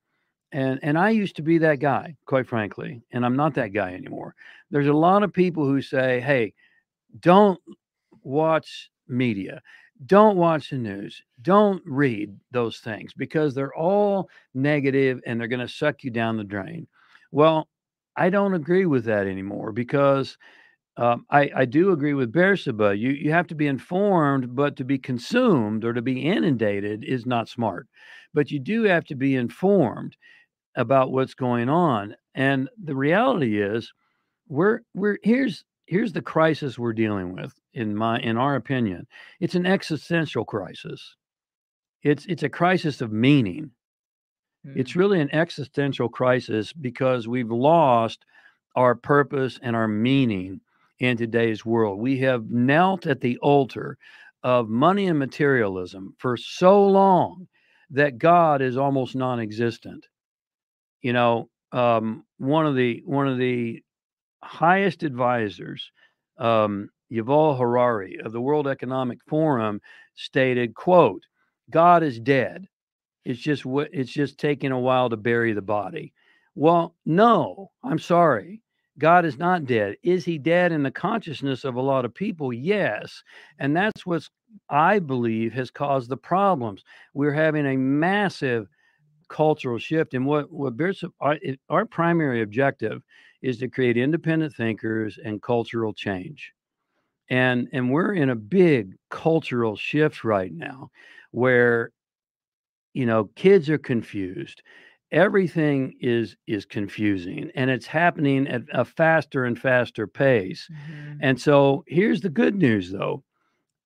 [0.51, 3.93] and and I used to be that guy, quite frankly, and I'm not that guy
[3.93, 4.35] anymore.
[4.71, 6.53] There's a lot of people who say, "Hey,
[7.19, 7.59] don't
[8.23, 9.61] watch media.
[10.05, 11.21] Don't watch the news.
[11.41, 16.37] Don't read those things because they're all negative and they're going to suck you down
[16.37, 16.87] the drain."
[17.31, 17.69] Well,
[18.15, 20.37] I don't agree with that anymore because
[20.97, 22.97] um, I, I do agree with Bersabeh.
[22.99, 27.25] You you have to be informed, but to be consumed or to be inundated is
[27.25, 27.87] not smart.
[28.33, 30.17] But you do have to be informed
[30.79, 32.15] about what's going on.
[32.35, 33.93] And the reality is,
[34.47, 39.07] we're we're here's here's the crisis we're dealing with in my in our opinion.
[39.41, 41.15] It's an existential crisis.
[42.03, 43.71] It's it's a crisis of meaning.
[44.73, 44.95] It's Mhm.
[44.95, 48.25] really an existential crisis because we've lost
[48.75, 50.61] our purpose and our meaning
[50.99, 51.99] in today's world.
[51.99, 53.97] We have knelt at the altar
[54.43, 57.47] of money and materialism for so long
[57.89, 60.07] that God is almost non-existent.
[61.01, 63.81] You know, um, one of the one of the
[64.43, 65.91] highest advisors,
[66.37, 69.81] um, Yuval Harari of the World Economic Forum,
[70.15, 71.23] stated, "quote
[71.69, 72.67] God is dead.
[73.25, 76.13] It's just what it's just taking a while to bury the body."
[76.55, 78.61] Well, no, I'm sorry.
[78.97, 79.95] God is not dead.
[80.03, 82.51] Is he dead in the consciousness of a lot of people?
[82.51, 83.23] Yes.
[83.59, 84.29] And that's what's
[84.69, 86.83] I believe has caused the problems.
[87.13, 88.67] We're having a massive
[89.29, 91.37] cultural shift and what what Bears, our,
[91.69, 93.03] our primary objective
[93.41, 96.53] is to create independent thinkers and cultural change
[97.29, 100.89] and and we're in a big cultural shift right now
[101.31, 101.91] where
[102.93, 104.61] you know kids are confused
[105.11, 111.19] everything is is confusing and it's happening at a faster and faster pace Mhm.
[111.19, 113.23] and so here's the good news though.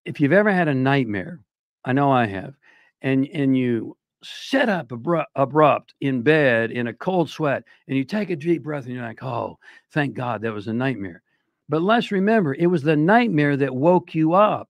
[0.06, 1.42] If you've ever had a nightmare,
[1.86, 2.56] I know I have,
[3.02, 8.04] and and you sit up abrupt, abrupt in bed in a cold sweat and you
[8.04, 9.60] take a deep breath and you're like, "Oh,
[9.92, 11.22] thank God that was a nightmare."
[11.70, 14.70] But let's remember, it was the nightmare that woke you up.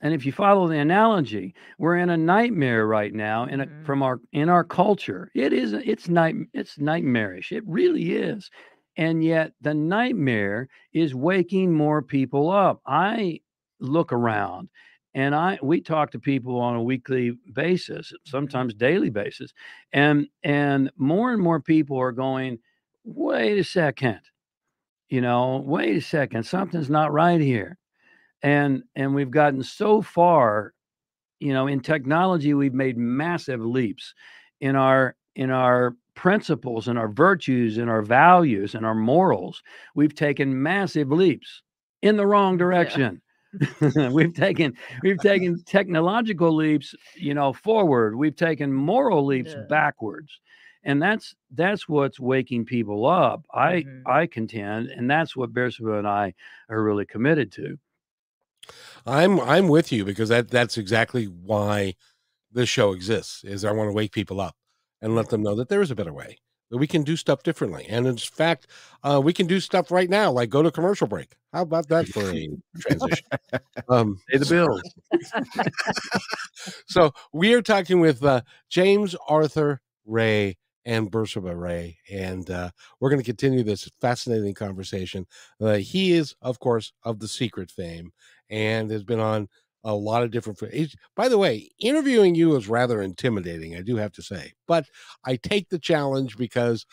[0.00, 3.84] And if you follow the analogy, we're in a nightmare right now in a, Mhm.
[3.84, 5.30] from our in our culture.
[5.34, 7.50] It is it's night it's nightmarish.
[7.52, 8.50] It really is.
[8.96, 12.80] And yet the nightmare is waking more people up.
[12.86, 13.40] I
[13.80, 14.68] look around
[15.16, 18.30] and I we talk to people on a weekly basis, mm-hmm.
[18.30, 19.52] sometimes daily basis.
[19.92, 22.58] And and more and more people are going,
[23.02, 24.20] "Wait a second.
[25.08, 26.44] You know, wait a second.
[26.44, 27.78] Something's not right here."
[28.42, 30.74] And and we've gotten so far
[31.40, 34.14] you know in technology we've made massive leaps
[34.60, 39.62] in our in our principles and our virtues and our values and our morals
[39.94, 41.62] we've taken massive leaps
[42.02, 43.20] in the wrong direction
[44.10, 49.62] we've taken we've taken technological leaps you know forward we've taken moral leaps Yeah.
[49.68, 50.40] backwards
[50.84, 54.02] and that's that's what's waking people up i Mhm.
[54.06, 56.34] i contend and that's what Bersabeh and i
[56.68, 57.78] are really committed to
[59.04, 61.94] I'm I'm with you because that that's exactly why
[62.52, 63.44] this show exists.
[63.44, 64.56] Is I want to wake people up
[65.02, 66.38] and let them know that there is a better way.
[66.70, 68.66] We can do stuff differently, and in fact,
[69.04, 71.34] uh, we can do stuff right now, like go to commercial break.
[71.52, 72.48] How about that for a
[72.80, 73.26] transition?
[73.88, 74.82] Um, Pay the bills.
[76.86, 83.10] so we are talking with uh, James Arthur Ray and Bersabeh Ray, and uh, we're
[83.10, 85.26] going to continue this fascinating conversation.
[85.60, 88.12] Uh, he is, of course, of the Secret fame,
[88.48, 89.48] and has been on
[89.86, 90.60] a lot of different.
[91.14, 94.84] By the way, interviewing you is rather intimidating, I do have to say, but
[95.24, 96.84] I take the challenge because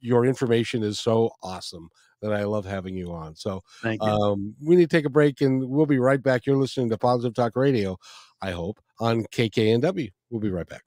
[0.00, 1.88] your information is so awesome
[2.20, 3.34] that I love having you on.
[3.34, 4.08] So Thank you.
[4.08, 6.46] um, we need to take a break, and we'll be right back.
[6.46, 7.96] You're listening to Positive Talk Radio,
[8.42, 10.10] I hope, on KKNW.
[10.30, 10.82] We'll be right back.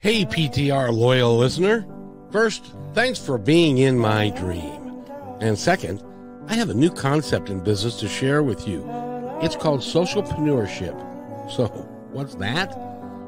[0.00, 1.86] Hey, PTR loyal listener.
[2.30, 5.04] First, thanks for being in my dream.
[5.40, 6.02] And second,
[6.48, 9.07] I have a new concept in business to share with you.
[9.40, 11.50] It's called socialpreneurship.
[11.50, 11.66] So,
[12.12, 12.76] what's that?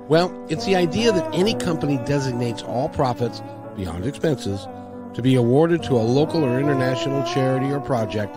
[0.08, 3.42] Well, it's the idea that any company designates all profits
[3.76, 4.66] beyond expenses
[5.14, 8.36] to be awarded to a local or international charity or project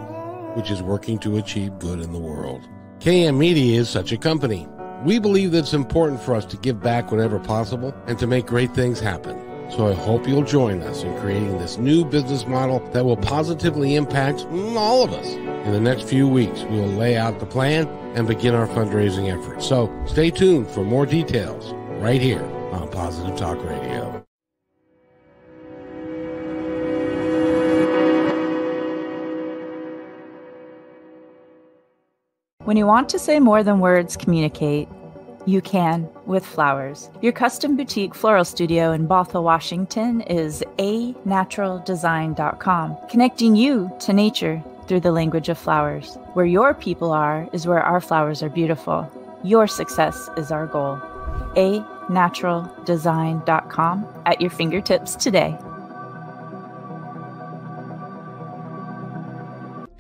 [0.56, 2.62] which is working to achieve good in the world.
[3.00, 4.68] KM Media is such a company.
[5.04, 8.46] We believe that it's important for us to give back whenever possible and to make
[8.46, 9.53] great things happen.
[9.70, 13.96] So I hope you'll join us in creating this new business model that will positively
[13.96, 15.28] impact all of us.
[15.66, 19.32] In the next few weeks, we will lay out the plan and begin our fundraising
[19.32, 19.66] efforts.
[19.66, 24.24] So stay tuned for more details right here on Positive Talk Radio.
[32.64, 34.88] When you want to say more than words communicate,
[35.46, 37.10] you can with flowers.
[37.22, 45.02] Your custom boutique floral studio in Bothell, Washington is anaturaldesign.com, connecting you to nature through
[45.02, 46.16] the language of flowers.
[46.34, 49.10] Where your people are is where our flowers are beautiful.
[49.44, 51.00] Your success is our goal.
[51.56, 55.56] anaturaldesign.com at your fingertips today.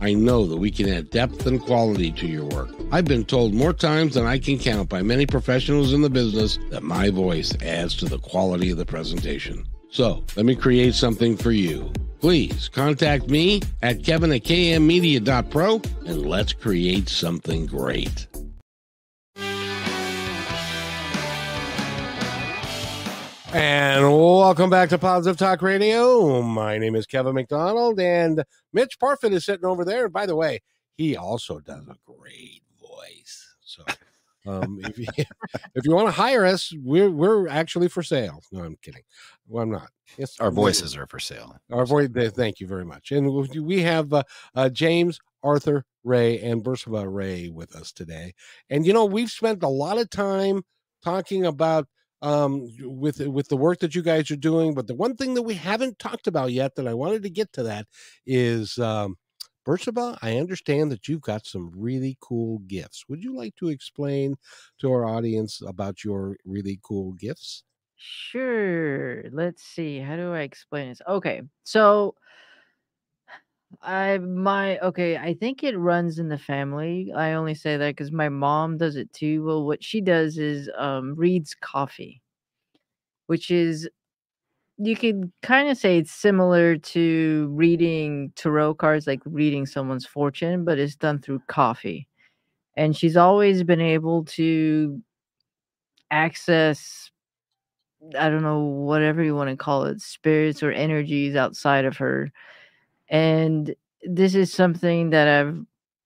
[0.00, 2.70] I know that we can add depth and quality to your work.
[2.92, 6.58] I've been told more times than I can count by many professionals in the business
[6.70, 9.64] that my voice adds to the quality of the presentation.
[9.90, 11.92] So let me create something for you.
[12.20, 18.26] Please contact me at kevin at kmmedia.pro and let's create something great.
[23.58, 26.42] And welcome back to Positive Talk Radio.
[26.42, 30.10] My name is Kevin McDonald, and Mitch Parfit is sitting over there.
[30.10, 30.60] By the way,
[30.98, 33.54] he also does a great voice.
[33.64, 33.82] So,
[34.46, 35.06] um, if you
[35.74, 38.42] if you want to hire us, we're we're actually for sale.
[38.52, 39.00] No, I'm kidding.
[39.48, 39.88] Well, I'm not.
[40.18, 41.56] Yes, Our voices are for sale.
[41.72, 42.10] Our voice.
[42.12, 43.10] Thank you very much.
[43.10, 48.34] And we- we have uh, uh, James Arthur Ray and Bersabeh Ray with us today.
[48.68, 50.62] And you know, we've spent a lot of time
[51.02, 51.88] talking about
[52.26, 55.42] um with with the work that you guys are doing but the one thing that
[55.42, 57.86] we haven't talked about yet that i wanted to get to that
[58.26, 59.16] is um
[59.66, 63.04] Bersabeh, I understand that you've got some really cool gifts.
[63.08, 64.36] Would you like to explain
[64.78, 67.64] to our audience about your really cool gifts?
[67.96, 69.24] Sure.
[69.30, 69.98] Let's see.
[69.98, 71.00] How do I explain this?
[71.08, 71.42] Okay.
[71.64, 72.14] So
[73.82, 77.12] I my okay, I think it runs in the family.
[77.14, 79.44] I only say that because my mom does it too.
[79.44, 82.22] Well, what she does is um reads coffee,
[83.26, 83.88] which is
[84.78, 90.64] you could kind of say it's similar to reading tarot cards, like reading someone's fortune,
[90.64, 92.08] but it's done through coffee.
[92.76, 95.02] And she's always been able to
[96.10, 97.10] access
[98.18, 102.30] I don't know, whatever you want to call it, spirits or energies outside of her.
[103.08, 105.58] And this is something that I've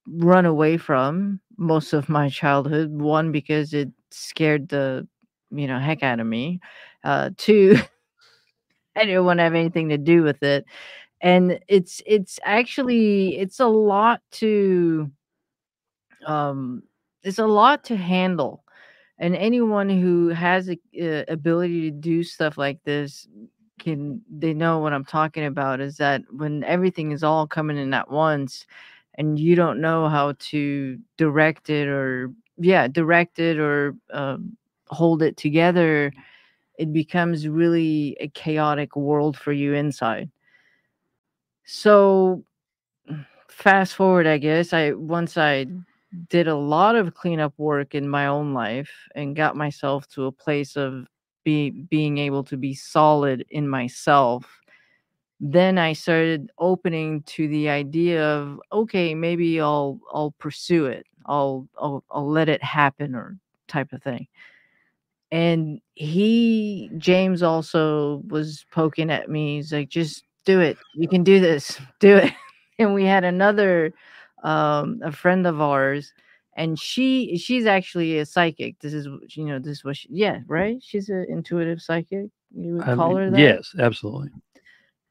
[0.09, 2.91] run away from most of my childhood.
[2.91, 5.07] One, because it scared the,
[5.51, 6.61] you know, heck out of me.
[7.05, 7.77] Uh, two,
[8.97, 10.65] I didn't want to have anything to do with it.
[11.21, 15.11] And it's it's actually it's a lot to
[16.27, 16.83] um
[17.23, 18.65] it's a lot to handle
[19.19, 23.29] and anyone who has a, uh, ability to do stuff like this
[23.81, 27.93] can they know what i'm talking about is that when everything is all coming in
[27.93, 28.67] at once
[29.15, 34.57] and you don't know how to direct it or yeah direct it or um,
[34.89, 36.13] hold it together
[36.81, 40.31] it becomes really a chaotic world for you inside.
[41.67, 42.43] So
[43.49, 45.67] fast forward, I guess I once I
[46.31, 50.33] did a lot of cleanup work in my own life and got myself to a
[50.33, 51.07] place of
[51.45, 54.61] be, being able to be solid in myself
[55.41, 61.07] then i started opening to the idea of okay maybe i'll i'll pursue it.
[61.27, 63.37] I'll i'll, I'll let it happen or
[63.69, 64.27] type of thing.
[65.33, 70.77] And he james also was poking at me he's like just do it.
[70.95, 71.79] You can do this.
[72.01, 72.33] Do it.
[72.79, 73.93] And we had another
[74.43, 76.13] um a friend of ours
[76.61, 81.09] and she she's actually a psychic this is you know this was yeah right she's
[81.09, 84.29] an intuitive psychic you would I call mean, her that Yes, absolutely.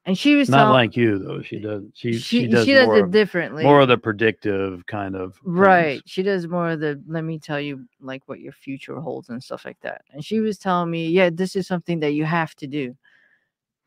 [0.05, 1.41] and she was Not tell- like you though.
[1.41, 1.83] She does.
[1.95, 5.33] She she, she, does she does more, it differently more of the predictive kind of
[5.35, 5.43] things.
[5.45, 9.29] right she does more of the let me tell you like what your future holds
[9.29, 12.25] and stuff like that and she was telling me yeah this is something that you
[12.25, 12.95] have to do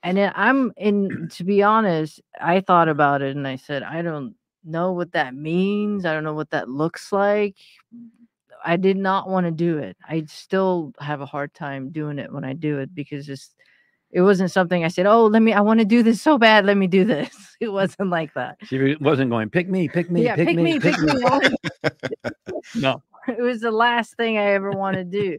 [0.02, 4.02] and then i'm in to be honest i thought about it and i said i
[4.02, 4.34] don't
[4.64, 7.56] know what that means i don't know what that looks like
[8.64, 12.32] i did not want to do it i still have a hard time doing it
[12.32, 13.54] when i do it because it's
[14.10, 16.64] it wasn't something i said oh let me i want to do this so bad
[16.64, 17.72] let me do this it mm.
[17.72, 19.48] wasn't like that She wasn't going.
[19.48, 19.88] Pick me.
[19.88, 20.24] Pick me.
[20.24, 20.78] yeah pick, me.
[20.80, 21.14] pick me
[22.74, 23.02] No.
[23.28, 25.38] it was the last thing I ever want to do.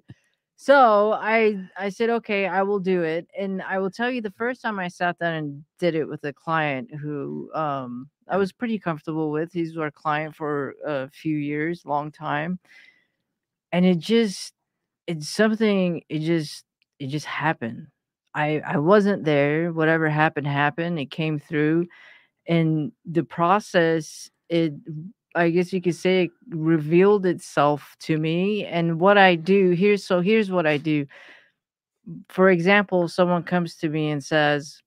[0.56, 3.28] So I I said, okay, I will do it.
[3.38, 6.24] And I will tell you the first time I sat down and did it with
[6.24, 9.51] a client who um I was pretty comfortable with.
[9.51, 12.60] He's our client for a few years, long time.
[13.72, 14.54] And it just
[15.08, 16.66] it's something it just
[16.99, 17.88] it just happened.
[18.36, 19.72] I I wasn't there.
[19.74, 20.99] Whatever happened happened.
[20.99, 21.88] It came through
[22.47, 24.74] and the process it
[25.36, 28.65] I guess you could say it revealed itself to me.
[28.65, 31.05] And what I do here's so here's what I do.
[32.29, 34.81] For example, someone comes to me and says,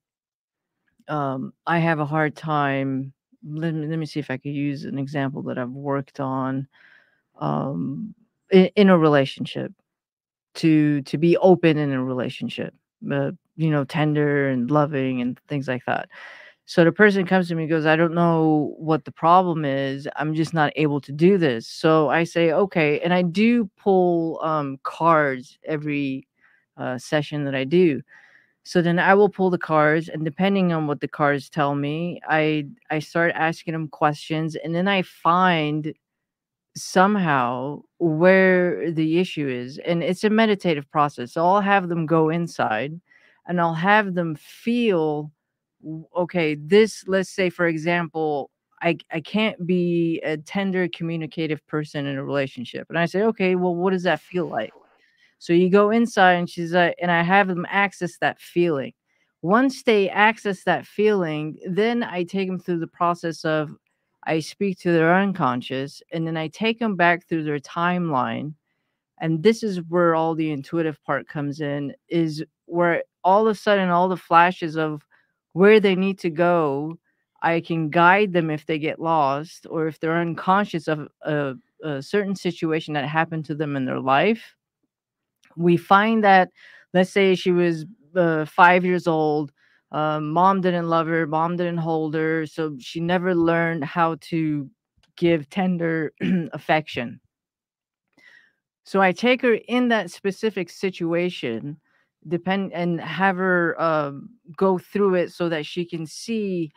[1.09, 3.13] um, I have a hard time.
[3.49, 6.69] Let me, let me see if I could use an example that I've worked on
[7.41, 8.15] um,
[8.51, 9.73] in, in a relationship
[10.57, 12.75] to to be open in a relationship,
[13.13, 16.09] uh, you know, tender and loving and things like that.
[16.67, 20.09] So the person comes to me and goes, I don't know what the problem is.
[20.17, 21.67] I'm just not able to do this.
[21.69, 23.01] So I say, okay.
[23.01, 26.27] And I do pull um, cards every
[26.77, 28.03] uh, session that I do.
[28.65, 32.21] So then I will pull the cards, and depending on what the cards tell me,
[32.29, 35.95] I I start asking them questions, and then I find
[36.77, 39.79] somehow where the issue is.
[39.79, 41.33] And it's a meditative process.
[41.35, 43.01] So I'll have them go inside,
[43.47, 45.33] and I'll have them feel
[46.17, 48.51] okay this let's say for example
[48.83, 53.55] i i can't be a tender communicative person in a relationship and i say okay
[53.55, 54.73] well what does that feel like?
[55.39, 58.93] So you go inside and she's like and i have them access that feeling.
[59.43, 63.71] Once they access that feeling then i take them through the process of
[64.25, 68.55] i speak to their unconscious and then i take them back through their timeline
[69.19, 73.59] and this is where all the intuitive part comes in is where all of a
[73.59, 75.06] sudden all the flashes of
[75.57, 76.99] where they need to go
[77.43, 82.03] i can guide them if they get lost or if they're unconscious of a, a
[82.03, 84.55] certain situation that happened to them in their life.
[85.57, 86.51] We find that
[86.93, 89.53] let's say she was uh, five years old
[89.93, 94.69] um, mom didn't love her mom didn't hold her so she never learned how to
[95.17, 96.13] give tender
[96.53, 97.21] affection.
[98.85, 101.79] So i take her in that specific situation
[102.29, 106.71] depend and have her um, go through it so that she can see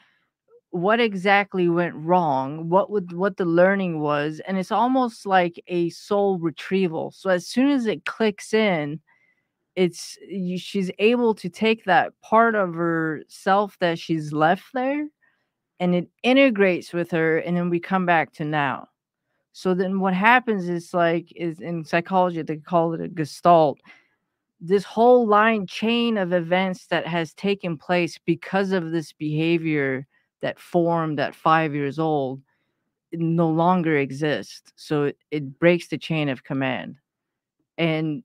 [0.72, 5.89] what exactly went wrong what would what the learning was and it's almost like a
[5.89, 7.12] soul retrieval.
[7.12, 9.00] So as soon as it clicks in
[9.76, 15.08] it's you, she's able to take that part of herself that she's left there
[15.80, 18.89] and it integrates with her and then we come back to now.
[19.54, 23.80] So then what happens is like is in psychology they call it a gestalt
[24.62, 30.05] this whole line chain of events that has taken place because of this behavior
[30.41, 32.41] that formed at five years old
[33.14, 34.72] no longer exists.
[34.76, 36.97] So it, it breaks the chain of command.
[37.78, 38.24] And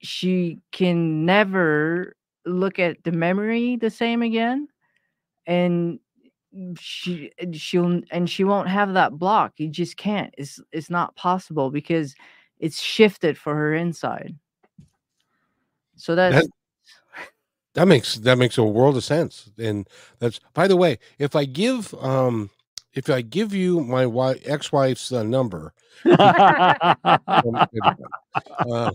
[0.00, 4.68] she can never look at the memory the same again
[5.46, 5.98] and
[6.78, 9.54] she she'll and she won't have that block.
[9.56, 10.32] You just can't.
[10.38, 12.14] It's it's not possible because
[12.58, 14.36] it's shifted for her inside
[15.96, 16.46] so that's That-
[17.74, 19.50] That makes that makes a world of sense.
[19.58, 19.88] And
[20.20, 22.50] that's by the way, if I give um
[22.92, 25.72] if I give you my wife, ex-wife's uh, number,
[26.04, 27.66] um,
[28.60, 28.90] uh,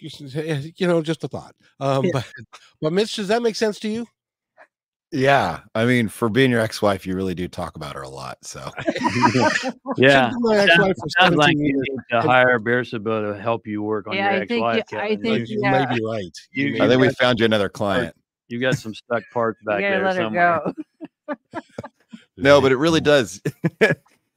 [0.00, 1.54] you know, just a thought.
[1.78, 2.26] Um, but
[2.80, 4.06] but Mitch, does that make sense to you?
[5.12, 8.38] Yeah, I mean, for being your ex-wife, you really do talk about her a lot.
[8.42, 8.60] So
[9.96, 14.06] yeah, She's my ex-wife sounds like you need to hire Bersabeh to help you work
[14.06, 14.84] on Yeah, your I ex-wife.
[14.92, 15.70] you- I think You, you, you yeah.
[15.86, 16.38] may be right.
[16.52, 17.16] You- You you I think be we right.
[17.16, 18.14] found you another client.
[18.48, 20.60] you got some stuck parts back you there let somewhere.
[20.64, 20.74] her
[21.54, 21.60] go.
[22.36, 23.42] No, but it really does.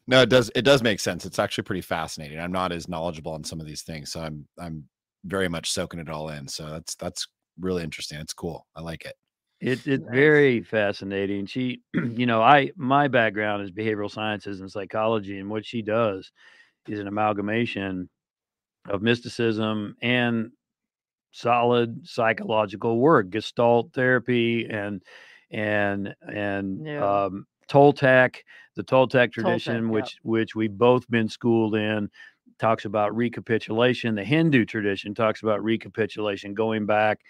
[0.08, 0.52] no, it does.
[0.56, 1.26] It does make sense.
[1.26, 2.38] It's actually pretty fascinating.
[2.38, 4.84] I'm not as knowledgeable on some of these things, so I'm I'm
[5.24, 6.48] very much soaking it all in.
[6.50, 7.28] So that's that's
[7.60, 8.20] really interesting.
[8.20, 8.68] It's cool.
[8.76, 9.16] I like it.
[9.64, 11.46] It, it's very fascinating.
[11.46, 16.32] She, you know, I my background is behavioral sciences and psychology, and what she does
[16.88, 18.10] is an amalgamation
[18.90, 20.52] of mysticism and
[21.32, 25.02] solid psychological work, Gestalt therapy, and
[25.50, 27.24] and and Yeah.
[27.26, 28.40] um, Toltec,
[28.76, 32.10] the Toltec tradition, Toltec, which which we've both been schooled in,
[32.60, 34.16] talks about recapitulation.
[34.16, 37.22] The Hindu tradition talks about recapitulation, going back,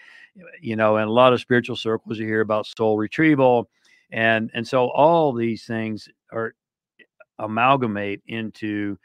[0.61, 3.69] you know, in a lot of spiritual circles you hear about soul retrieval,
[4.11, 6.53] and and so all these things are
[7.39, 8.97] amalgamate into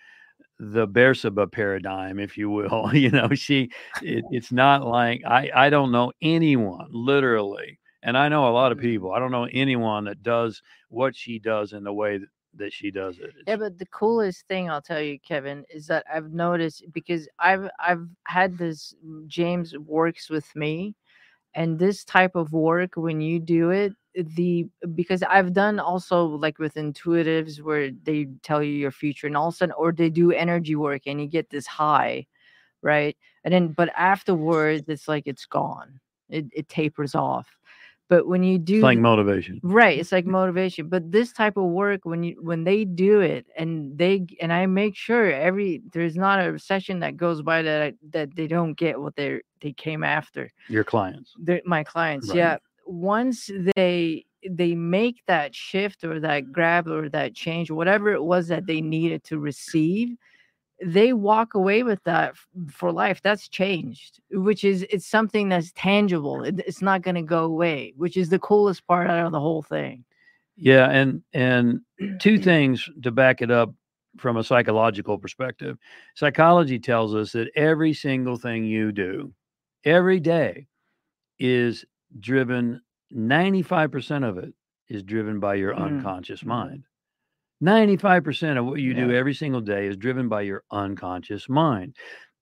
[0.58, 2.90] the Bersabeh paradigm, if you will.
[2.94, 3.70] you know, she
[4.02, 8.72] it, it's not like I I don't know anyone literally, and I know a lot
[8.72, 8.86] of mm-hmm.
[8.86, 9.12] people.
[9.12, 12.90] I don't know anyone that does what she does in the way that, that she
[12.90, 13.34] does it.
[13.46, 17.68] Yeah, but the coolest thing I'll tell you, Kevin, is that I've noticed because I've
[17.78, 20.94] I've had this mm, James works with me,
[21.54, 26.58] and this type of work when you do it, the because I've done also like
[26.58, 30.10] with intuitives where they tell you your future, and all of a sudden, or they
[30.10, 32.26] do energy work and you get this high,
[32.82, 33.16] right?
[33.44, 36.00] And then, but afterwards, it's like it's gone.
[36.30, 37.57] It it tapers off.
[38.08, 39.60] But when you do it's like motivation.
[39.62, 43.46] right it's like motivation but this type of work when you when they do it
[43.56, 47.82] and they and i make sure every there's not a session that goes by that
[47.82, 51.34] I, that they don't get what they they came after Your clients.
[51.38, 52.36] They're, my clients Right.
[52.36, 52.56] yeah
[52.86, 58.48] once they they make that shift or that grab or that change whatever it was
[58.48, 60.16] that they needed to receive
[60.84, 62.34] they walk away with that
[62.70, 67.22] for life that's changed which is it's something that's tangible it, it's not going to
[67.22, 70.04] go away which is the coolest part out of the whole thing
[70.56, 71.80] Yeah, and and
[72.18, 73.72] two things to back it up
[74.18, 75.78] from a psychological perspective.
[76.14, 79.32] Psychology tells us that every single thing you do
[79.84, 80.66] every day
[81.38, 81.84] is
[82.20, 82.80] driven
[83.12, 84.54] 95% of it
[84.88, 86.46] is driven by your Mm, unconscious mhm.
[86.46, 86.84] mind.
[87.62, 91.96] 95% of what you do every single day is driven by your unconscious mind.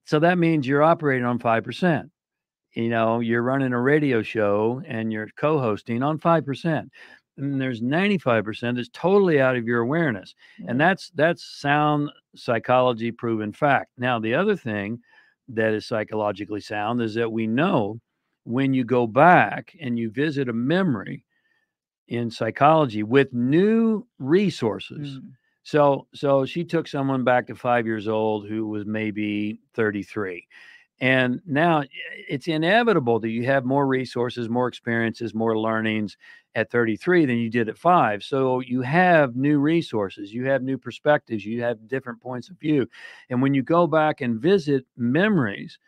[0.04, 2.10] So that means you're operating on 5%.
[2.74, 6.88] You know, you're running a radio show and you're co-hosting on 5%.
[7.38, 10.34] And there's 95% that's totally out of your awareness.
[10.68, 13.92] And that's that's sound psychology proven fact.
[13.96, 15.00] Now, the other thing
[15.48, 18.00] that is psychologically sound is that we know
[18.44, 21.24] when you go back and you visit a memory
[22.08, 25.18] in psychology with new resources.
[25.18, 25.30] Mm.
[25.62, 30.46] So so she took someone back to 5 years old who was maybe 33.
[31.00, 31.84] And now
[32.28, 36.16] it's inevitable that you have more resources, more experiences, more learnings
[36.54, 38.22] at 33 than you did at 5.
[38.22, 42.88] So you have new resources, you have new perspectives, you have different points of view.
[43.28, 45.78] And when you go back and visit memories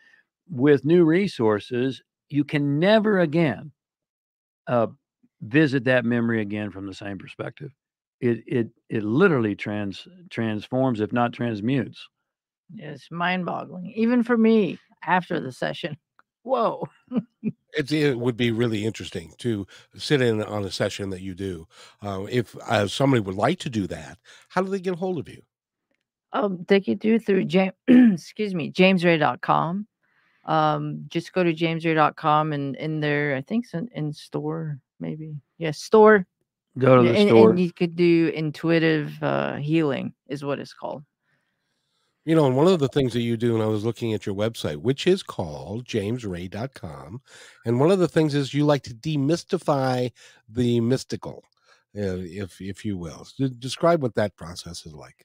[0.51, 3.73] with new resources, you can never again
[4.66, 4.89] uh,
[5.41, 7.72] visit that memory again from the same perspective.
[8.20, 12.09] It it it literally trans transforms, if not transmutes.
[12.76, 15.97] It's mind boggling, even for me after the session.
[16.43, 16.89] Whoa.
[17.74, 19.66] It's, it would be really interesting to
[19.97, 21.68] sit in on a session that you do.
[22.03, 24.18] Uh, if uh, somebody would like to do that,
[24.49, 25.43] how do they get a hold of you?
[26.32, 29.86] Um, they could do through James, excuse me, jamesray.com.
[30.45, 35.37] Um, just go to jamesray.com and in there, I think it's in, in store, maybe.
[35.59, 36.27] Yes, store.
[36.79, 37.51] Go to the and, store.
[37.51, 41.03] and you could do intuitive uh, healing, is what it's called.
[42.25, 44.27] You know, and one of the things that you do, and I was looking at
[44.27, 47.23] your website, which is called jamesray.com.
[47.65, 50.13] And one of the things is you like to demystify
[50.47, 51.43] the mystical,
[51.97, 53.23] uh, if if you will.
[53.23, 55.25] S- describe what that process is like.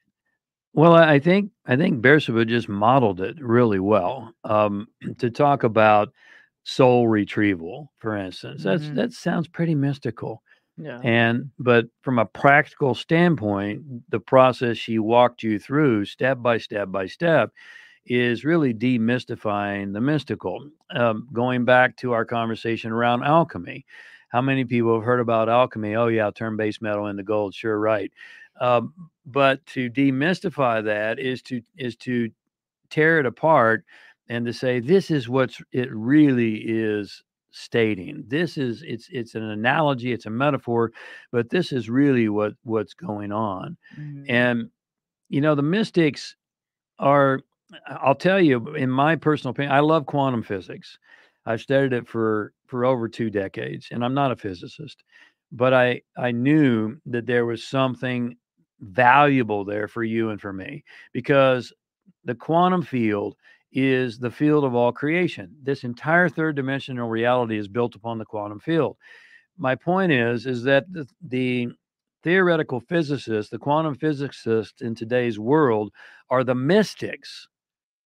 [0.73, 4.33] Well, I I think I think Bersabeh just modeled it really well.
[4.45, 6.13] Um, to talk about
[6.63, 8.95] soul retrieval, for instance, that's Mhm.
[8.95, 10.43] that sounds pretty mystical.
[10.77, 11.03] Yeah.
[11.03, 16.91] And but from a practical standpoint, the process she walked you through step by step
[16.91, 17.51] by step
[18.05, 20.69] is really demystifying the mystical.
[20.91, 23.85] Um, going back to our conversation around alchemy,
[24.29, 25.95] how many people have heard about alchemy?
[25.95, 27.55] Oh yeah, turn base metal into gold.
[27.55, 28.11] Sure, right.
[28.59, 28.93] Um,
[29.25, 32.29] but to demystify that is to is to
[32.89, 33.85] tear it apart
[34.29, 38.23] and to say this is what it really is stating.
[38.27, 40.91] This is it's it's an analogy, it's a metaphor,
[41.31, 43.77] but this is really what what's going on.
[43.97, 44.25] Mhm.
[44.27, 44.69] And
[45.29, 46.35] you know, the mystics
[46.99, 47.41] are
[47.87, 50.97] I'll tell you in my personal opinion, I love quantum physics.
[51.45, 55.03] I've studied it for for over two decades and I'm not a physicist,
[55.51, 58.37] but I I knew that there was something
[58.81, 61.73] valuable there for you and for me because
[62.25, 63.35] the quantum field
[63.73, 65.55] is the field of all creation.
[65.61, 68.97] This entire third dimensional reality is built upon the quantum field.
[69.57, 71.69] My point is is that the, the
[72.23, 75.91] theoretical physicists, the quantum physicists in today's world
[76.29, 77.47] are the mystics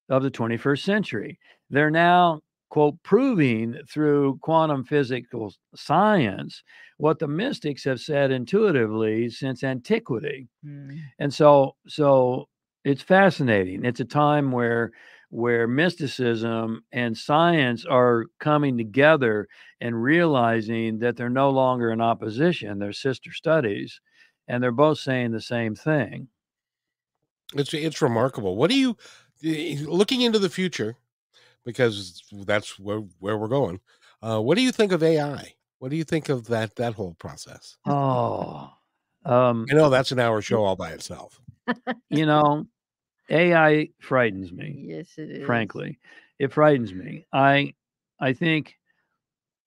[0.10, 1.40] of the 21st century.
[1.70, 6.64] They're now quote proving through quantum physical science
[6.98, 11.00] what the mystics have said intuitively since antiquity Mm.
[11.20, 12.48] and so so
[12.84, 14.92] it's fascinating it's a time where
[15.30, 19.48] where mysticism and science are coming together
[19.82, 24.00] and realizing that they're no longer in opposition they're sister studies
[24.48, 26.28] and they're both saying the same thing
[27.54, 28.56] It's it's remarkable.
[28.56, 28.98] What do you
[29.44, 30.98] eh, looking into the future
[31.66, 33.82] because that's where where we're going.
[34.22, 35.56] Uh, what do you think of AI?
[35.80, 37.78] What do you think of that that whole process?
[37.86, 38.72] oh
[39.26, 41.42] um I know that's an hour show all by itself.
[42.10, 42.68] you know
[43.30, 45.46] ai frightens me Yes, it is.
[45.46, 46.00] frankly.
[46.40, 47.26] It frightens me.
[47.34, 47.74] I
[48.20, 48.76] i think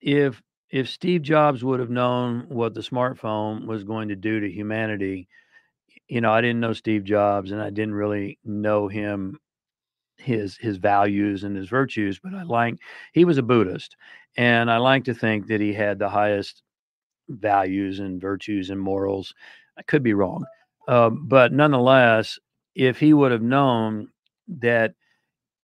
[0.01, 0.41] if
[0.71, 5.29] if steve jobs would have known what the smartphone was going to do to humanity
[6.09, 9.39] you know i didn't know steve jobs and i didn't really know him
[10.19, 12.77] his his values and his virtues but i like
[13.13, 13.97] he was a buddhist
[14.37, 16.63] and i like to think that he had the highest
[17.29, 19.35] values and virtues and morals.
[19.79, 20.45] I could be wrong
[20.89, 22.39] um, but nonetheless
[22.75, 24.09] if he would have known
[24.49, 24.95] that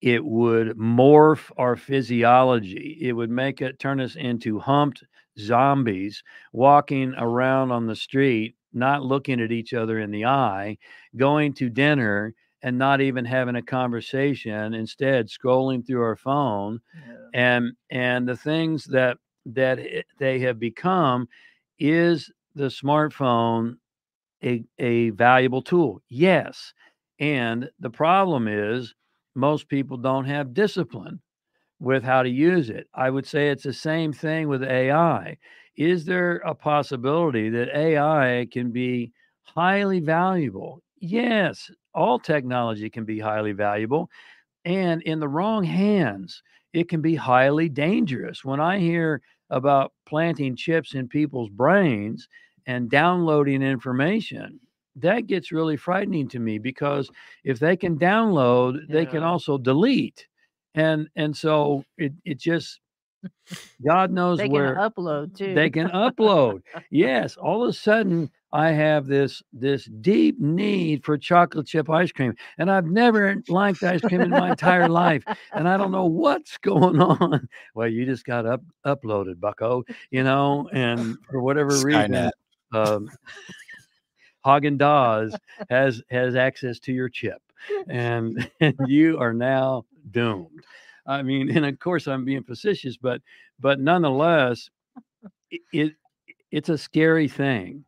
[0.02, 2.98] it would morph our physiology.
[3.00, 5.02] It would make it turn us into humped
[5.38, 10.78] zombies walking around on the street, not looking at each other in the eye,
[11.16, 17.16] going to dinner and not even having a conversation, instead scrolling through our phone Yeah.
[17.34, 19.78] and and the things that that
[20.18, 21.28] they have become
[21.78, 23.76] is the smartphone
[24.44, 26.72] a, a valuable tool yes
[27.18, 28.94] and the problem is
[29.34, 31.20] most people don't have discipline
[31.80, 32.88] with how to use it.
[32.94, 35.38] I would say it's the same thing with ai
[35.76, 39.12] is there a possibility that ai can be
[39.44, 40.82] highly valuable?
[41.00, 44.10] Yes all technology can be highly valuable
[44.64, 46.42] and in the wrong hands
[46.74, 48.44] it can be highly dangerous.
[48.44, 52.28] When i hear about planting chips in people's brains
[52.66, 54.60] and downloading information
[54.96, 57.10] that gets really frightening to me because
[57.44, 60.26] if they can download they can also delete
[60.74, 62.80] and and so it it just
[63.84, 65.54] god knows They where can upload too.
[65.54, 71.18] they can upload yes all of a sudden i have this this deep need for
[71.18, 75.24] chocolate chip ice cream and i've never liked ice cream in my entire life
[75.54, 80.22] and i don't know what's going on well you just got up uploaded bucko you
[80.22, 82.30] know and for whatever reason Skynet.
[82.72, 83.10] um
[84.46, 85.36] Häagen-Dazs
[85.70, 87.42] has has access to your chip,
[87.88, 90.64] and, and you are now doomed.
[91.06, 93.20] I mean, and of course I'm being facetious, but
[93.60, 94.70] but nonetheless,
[95.50, 95.92] it, it
[96.50, 97.84] it's a scary thing.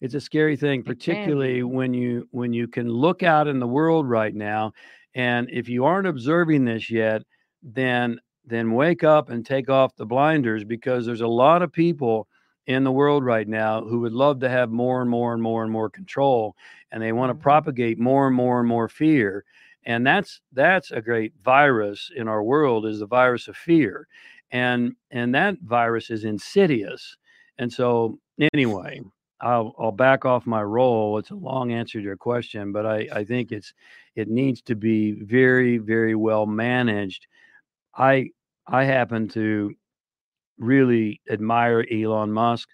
[0.00, 4.08] It's a scary thing, particularly when you when you can look out in the world
[4.08, 4.72] right now,
[5.14, 7.22] and if you aren't observing this yet,
[7.62, 12.26] then then wake up and take off the blinders because there's a lot of people
[12.66, 15.62] in the world right now who would love to have more and more and more
[15.62, 16.56] and more control
[16.92, 17.42] and they want to Mhm.
[17.42, 19.44] propagate more and more and more fear
[19.84, 24.06] and that's that's a great virus in our world is the virus of fear
[24.50, 27.16] and and that virus is insidious
[27.58, 28.18] and so
[28.54, 29.00] anyway
[29.42, 31.16] I'll, I'll back off my role.
[31.16, 33.72] It's a long answer to your question, but I, I think it's
[34.14, 37.26] it needs to be very very well managed.
[37.94, 38.30] I
[38.66, 39.74] I happen to
[40.60, 42.68] really admire Elon Musk.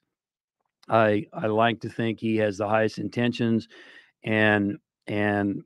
[0.88, 3.68] I I like to think he has the highest intentions,
[4.24, 4.76] and
[5.06, 5.62] and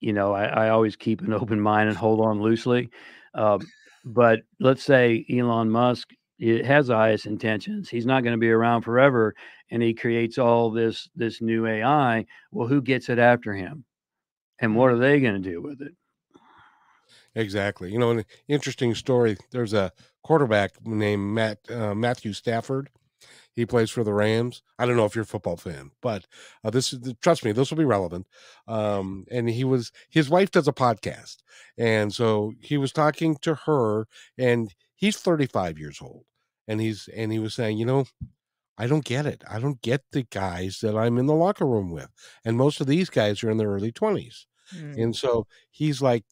[0.00, 2.90] you know I, I always keep an open mind and hold on loosely.
[3.34, 3.60] Um,
[4.04, 6.08] but let's say Elon Musk
[6.38, 7.88] it has the highest intentions.
[7.88, 9.34] He's not going to be around forever,
[9.70, 12.26] and he creates all this this new AI.
[12.52, 13.84] Well, who gets it after him,
[14.60, 15.94] and what are they going to do with it?
[17.34, 17.90] Exactly.
[17.92, 19.36] You know, an interesting story.
[19.50, 22.90] There's a quarterback named Matt uh, Matthew Stafford.
[23.56, 24.62] He plays for the Rams.
[24.78, 26.26] I don't know if you're a football fan, but
[26.64, 28.26] uh, this is trust me, this will be relevant.
[28.66, 31.36] Um, and he was his wife does a podcast,
[31.78, 34.06] and so he was talking to her,
[34.36, 36.24] and he's 35 years old.
[36.66, 38.06] and he's and he was saying, you know,
[38.76, 39.44] I don't get it.
[39.48, 42.08] I don't get the guys that I'm in the locker room with,
[42.44, 44.96] and most of these guys are in their early twenties, Mm.
[45.02, 46.24] and so he's like,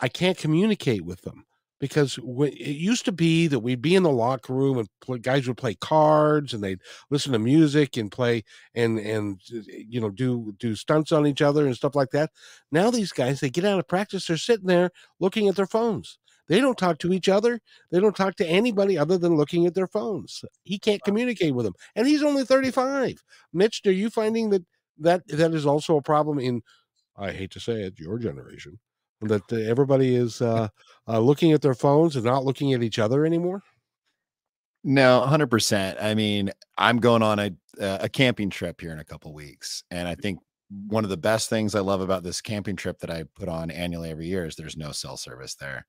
[0.00, 1.44] I can't communicate with them
[1.80, 5.48] because it used to be that we'd be in the locker room and play, guys
[5.48, 6.80] would play cards and they'd
[7.10, 8.44] listen to music and play
[8.74, 12.30] and and uh, you know do do stunts on each other and stuff like that.
[12.70, 16.18] Now these guys they get out of practice, they're sitting there looking at their phones.
[16.48, 17.60] They don't talk to each other.
[17.92, 20.44] They don't talk to anybody other than looking at their phones.
[20.64, 23.22] He can't communicate with them, and he's only thirty five.
[23.52, 24.64] Mitch, are you finding that
[24.98, 26.62] that that is also a problem in?
[27.16, 28.78] I hate to say it, your generation
[29.22, 30.68] that uh, everybody is uh,
[31.08, 33.62] uh, looking at their phones and not looking at each other anymore?
[34.82, 35.98] No, hundred percent.
[36.00, 40.08] I mean, I'm going on a a camping trip here in a couple weeks, and
[40.08, 40.38] I think
[40.86, 43.70] one of the best things I love about this camping trip that I put on
[43.70, 45.86] annually every year is there's no cell service there.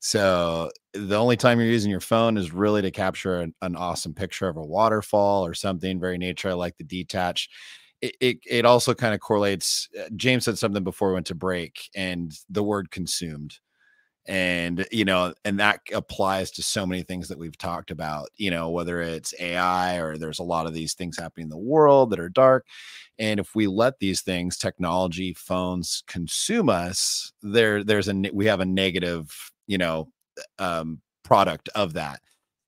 [0.00, 4.14] So the only time you're using your phone is really to capture an, an awesome
[4.14, 6.48] picture of a waterfall or something very nature.
[6.48, 7.48] I like the detach.
[8.02, 9.88] It, it, also kind of correlates.
[9.98, 13.60] uh, James said something before we went to break, and the word consumed
[14.26, 18.52] and you know and that applies to so many things that we've talked about you
[18.52, 22.10] know whether it's ai or there's a lot of these things happening in the world
[22.10, 22.64] that are dark
[23.18, 28.60] and if we let these things technology phones consume us there there's a we have
[28.60, 29.28] a negative
[29.66, 30.08] you know
[30.60, 32.20] um product of that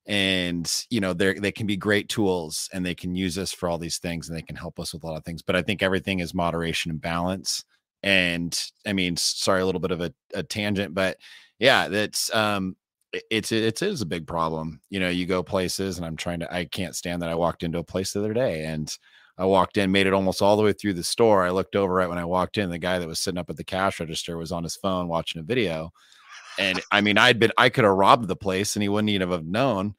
[0.07, 3.67] and you know they they can be great tools and they can use us for
[3.67, 5.61] all these things and they can help us with a lot of things but i
[5.61, 7.63] think everything is moderation and balance.
[8.03, 11.17] And i mean sorry a little bit of a, a tangent but
[11.59, 12.75] yeah that's um
[13.31, 14.81] it's it's it is a big problem.
[14.89, 17.63] You know you go places and i'm trying to i can't stand that i walked
[17.63, 18.95] into a place the other day and
[19.37, 21.45] i walked in made it almost all the way through the store.
[21.45, 23.57] I looked over right when i walked in the guy that was sitting up at
[23.57, 25.91] the cash register was on his phone watching a video
[26.59, 29.31] and i mean i'd been i could have robbed the place and he wouldn't even
[29.31, 29.95] have known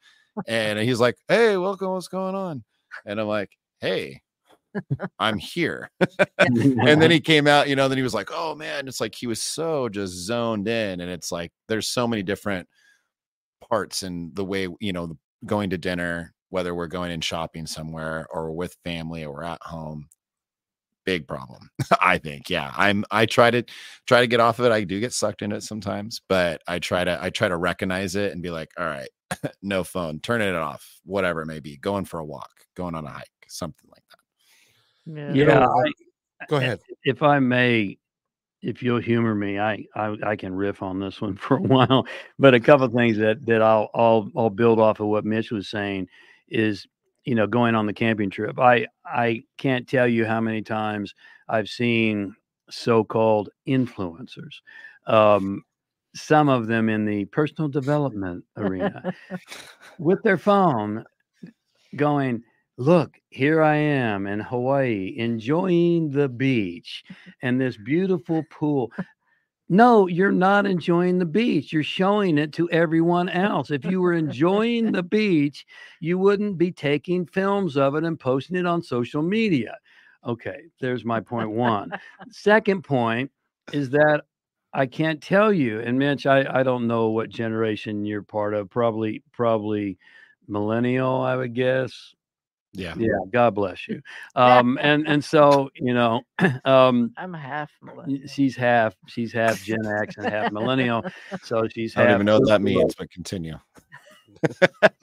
[0.47, 2.63] and he's like hey welcome what's going on
[3.05, 4.21] and i'm like hey
[5.19, 5.89] i'm here
[6.37, 9.15] and then he came out, you know, then he was like, oh man, it's like
[9.15, 11.01] he was so just zoned in.
[11.01, 12.67] And it's like there's so many different
[13.69, 18.27] parts in the way, you know, going to dinner, whether we're going in shopping somewhere
[18.31, 20.07] or with family or at home.
[21.07, 21.69] Big problem,
[22.01, 22.49] I think.
[22.49, 22.69] Yeah.
[22.75, 23.63] I'm I try to
[24.07, 24.73] try to get off of it.
[24.73, 28.17] I do get sucked into it sometimes, but I try to I try to recognize
[28.17, 29.07] it and be like, all right,
[29.61, 33.05] no phone, turn it off, whatever it may be, going for a walk, going on
[33.05, 35.33] a hike, something like that.
[35.37, 35.45] Yeah.
[35.45, 36.81] Yeah, know, I- Go ahead.
[37.05, 37.97] if I may,
[38.61, 42.05] if you'll humor me, I, I I can riff on this one for a while.
[42.37, 45.51] But a couple of things that that I'll I'll I'll build off of what Mitch
[45.51, 46.09] was saying
[46.49, 46.85] is
[47.27, 48.57] you know going on the camping trip.
[48.57, 51.13] I I can't tell you how many times
[51.49, 52.33] I've seen
[52.69, 54.61] so-called influencers.
[55.05, 55.63] Um,
[56.15, 59.13] some of them in the personal development arena
[59.99, 61.03] with their phone
[61.95, 62.41] going
[62.77, 67.03] look here i am in hawaii enjoying the beach
[67.41, 68.91] and this beautiful pool
[69.69, 74.13] no you're not enjoying the beach you're showing it to everyone else if you were
[74.13, 75.65] enjoying the beach
[75.99, 79.77] you wouldn't be taking films of it and posting it on social media
[80.25, 81.91] okay there's my point one
[82.31, 83.29] second point
[83.73, 84.23] is that
[84.73, 85.79] I can't tell you.
[85.79, 88.69] And Mitch, I, I don't know what generation you're part of.
[88.69, 89.97] Probably probably
[90.47, 92.13] millennial, I would guess.
[92.77, 92.93] Yeah.
[92.97, 94.01] Yeah, God bless you.
[94.35, 96.21] Um, and and so you know,
[96.65, 98.27] um, I'm half millennial.
[98.27, 101.03] she's half she's half Gen X and half millennial.
[101.43, 103.57] So she's I don't half even know what that means, but continue.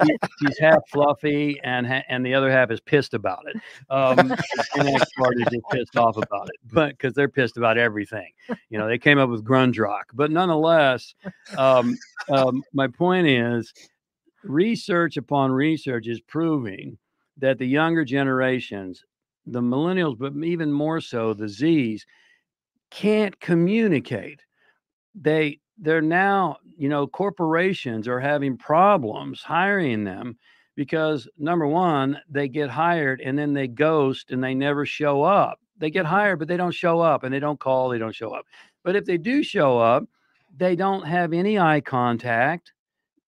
[0.06, 3.56] she- she's half fluffy and ha- and the other half is pissed about it.
[3.90, 7.56] Um, the Gen X part is just pissed off about it, but because they're pissed
[7.56, 8.30] about everything,
[8.70, 10.06] you know, they came up with grunge rock.
[10.14, 11.14] But nonetheless,
[11.58, 11.96] um,
[12.28, 13.72] um, my point is,
[14.44, 16.96] research upon research is proving
[17.38, 19.04] that the younger generations,
[19.46, 22.06] the millennials, but even more so the Z's,
[22.90, 24.40] can't communicate.
[25.14, 30.38] They they're now, you know, corporations are having problems hiring them
[30.76, 35.58] because number one, they get hired and then they ghost and they never show up.
[35.78, 38.30] They get hired, but they don't show up and they don't call, they don't show
[38.30, 38.46] up.
[38.84, 40.04] But if they do show up,
[40.56, 42.72] they don't have any eye contact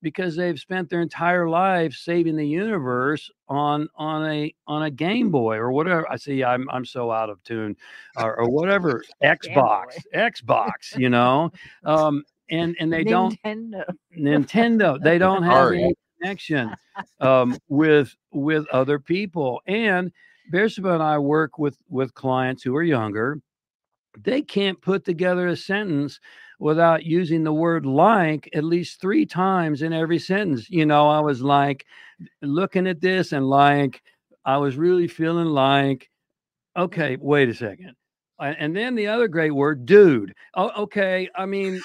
[0.06, 5.32] because they've spent their entire life saving the universe on on a on a Game
[5.32, 6.08] Boy or whatever.
[6.08, 7.76] I see I'm I'm so out of tune
[8.16, 11.50] or, or whatever Xbox Xbox, you know.
[11.84, 13.84] Um and and they don't Nintendo.
[14.16, 15.02] Nintendo.
[15.02, 15.82] They don't have Sorry.
[15.82, 16.72] any connection
[17.18, 19.60] um, with with other people.
[19.66, 20.12] And
[20.52, 23.40] Bersabeh and I work with with clients who are younger.
[24.16, 26.20] They can't put together a sentence
[26.58, 30.70] without using the word like at least three times in every sentence.
[30.70, 31.86] You know, I was like
[32.42, 34.02] looking at this and like,
[34.44, 36.08] I was really feeling like,
[36.76, 37.94] okay, wait a second.
[38.38, 40.34] And then the other great word, dude.
[40.54, 41.28] Oh, okay.
[41.34, 41.80] I mean,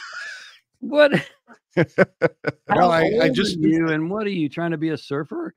[0.79, 1.11] what?
[1.75, 5.53] well, I, I just you and what are you trying to be a surfer?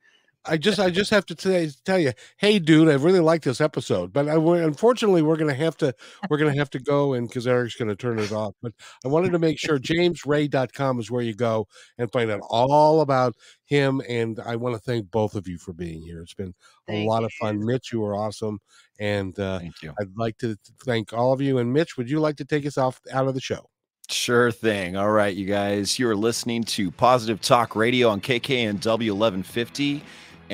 [0.46, 3.60] I just I just have to t- tell you, hey, dude, I really like this
[3.60, 5.94] episode, but I, unfortunately we're gonna have to
[6.28, 8.54] we're gonna have to go and because Eric's gonna turn it off.
[8.62, 8.72] But
[9.04, 11.66] I wanted to make sure jamesray.com is where you go
[11.98, 13.34] and find out all about
[13.64, 14.02] him.
[14.08, 16.20] And I want to thank both of you for being here.
[16.20, 16.54] It's been
[16.86, 17.26] thank a lot you.
[17.26, 17.64] of fun.
[17.64, 18.58] Mitch, you were awesome,
[19.00, 19.94] and uh, thank you.
[19.98, 21.58] I'd like to thank all of you.
[21.58, 23.70] And Mitch, would you like to take us off out of the show?
[24.10, 24.96] Sure thing.
[24.96, 30.02] All right, you guys, you are listening to Positive Talk Radio on KKNW 1150.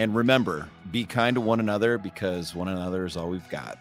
[0.01, 3.76] And remember, be kind to one another because one another is all we've got.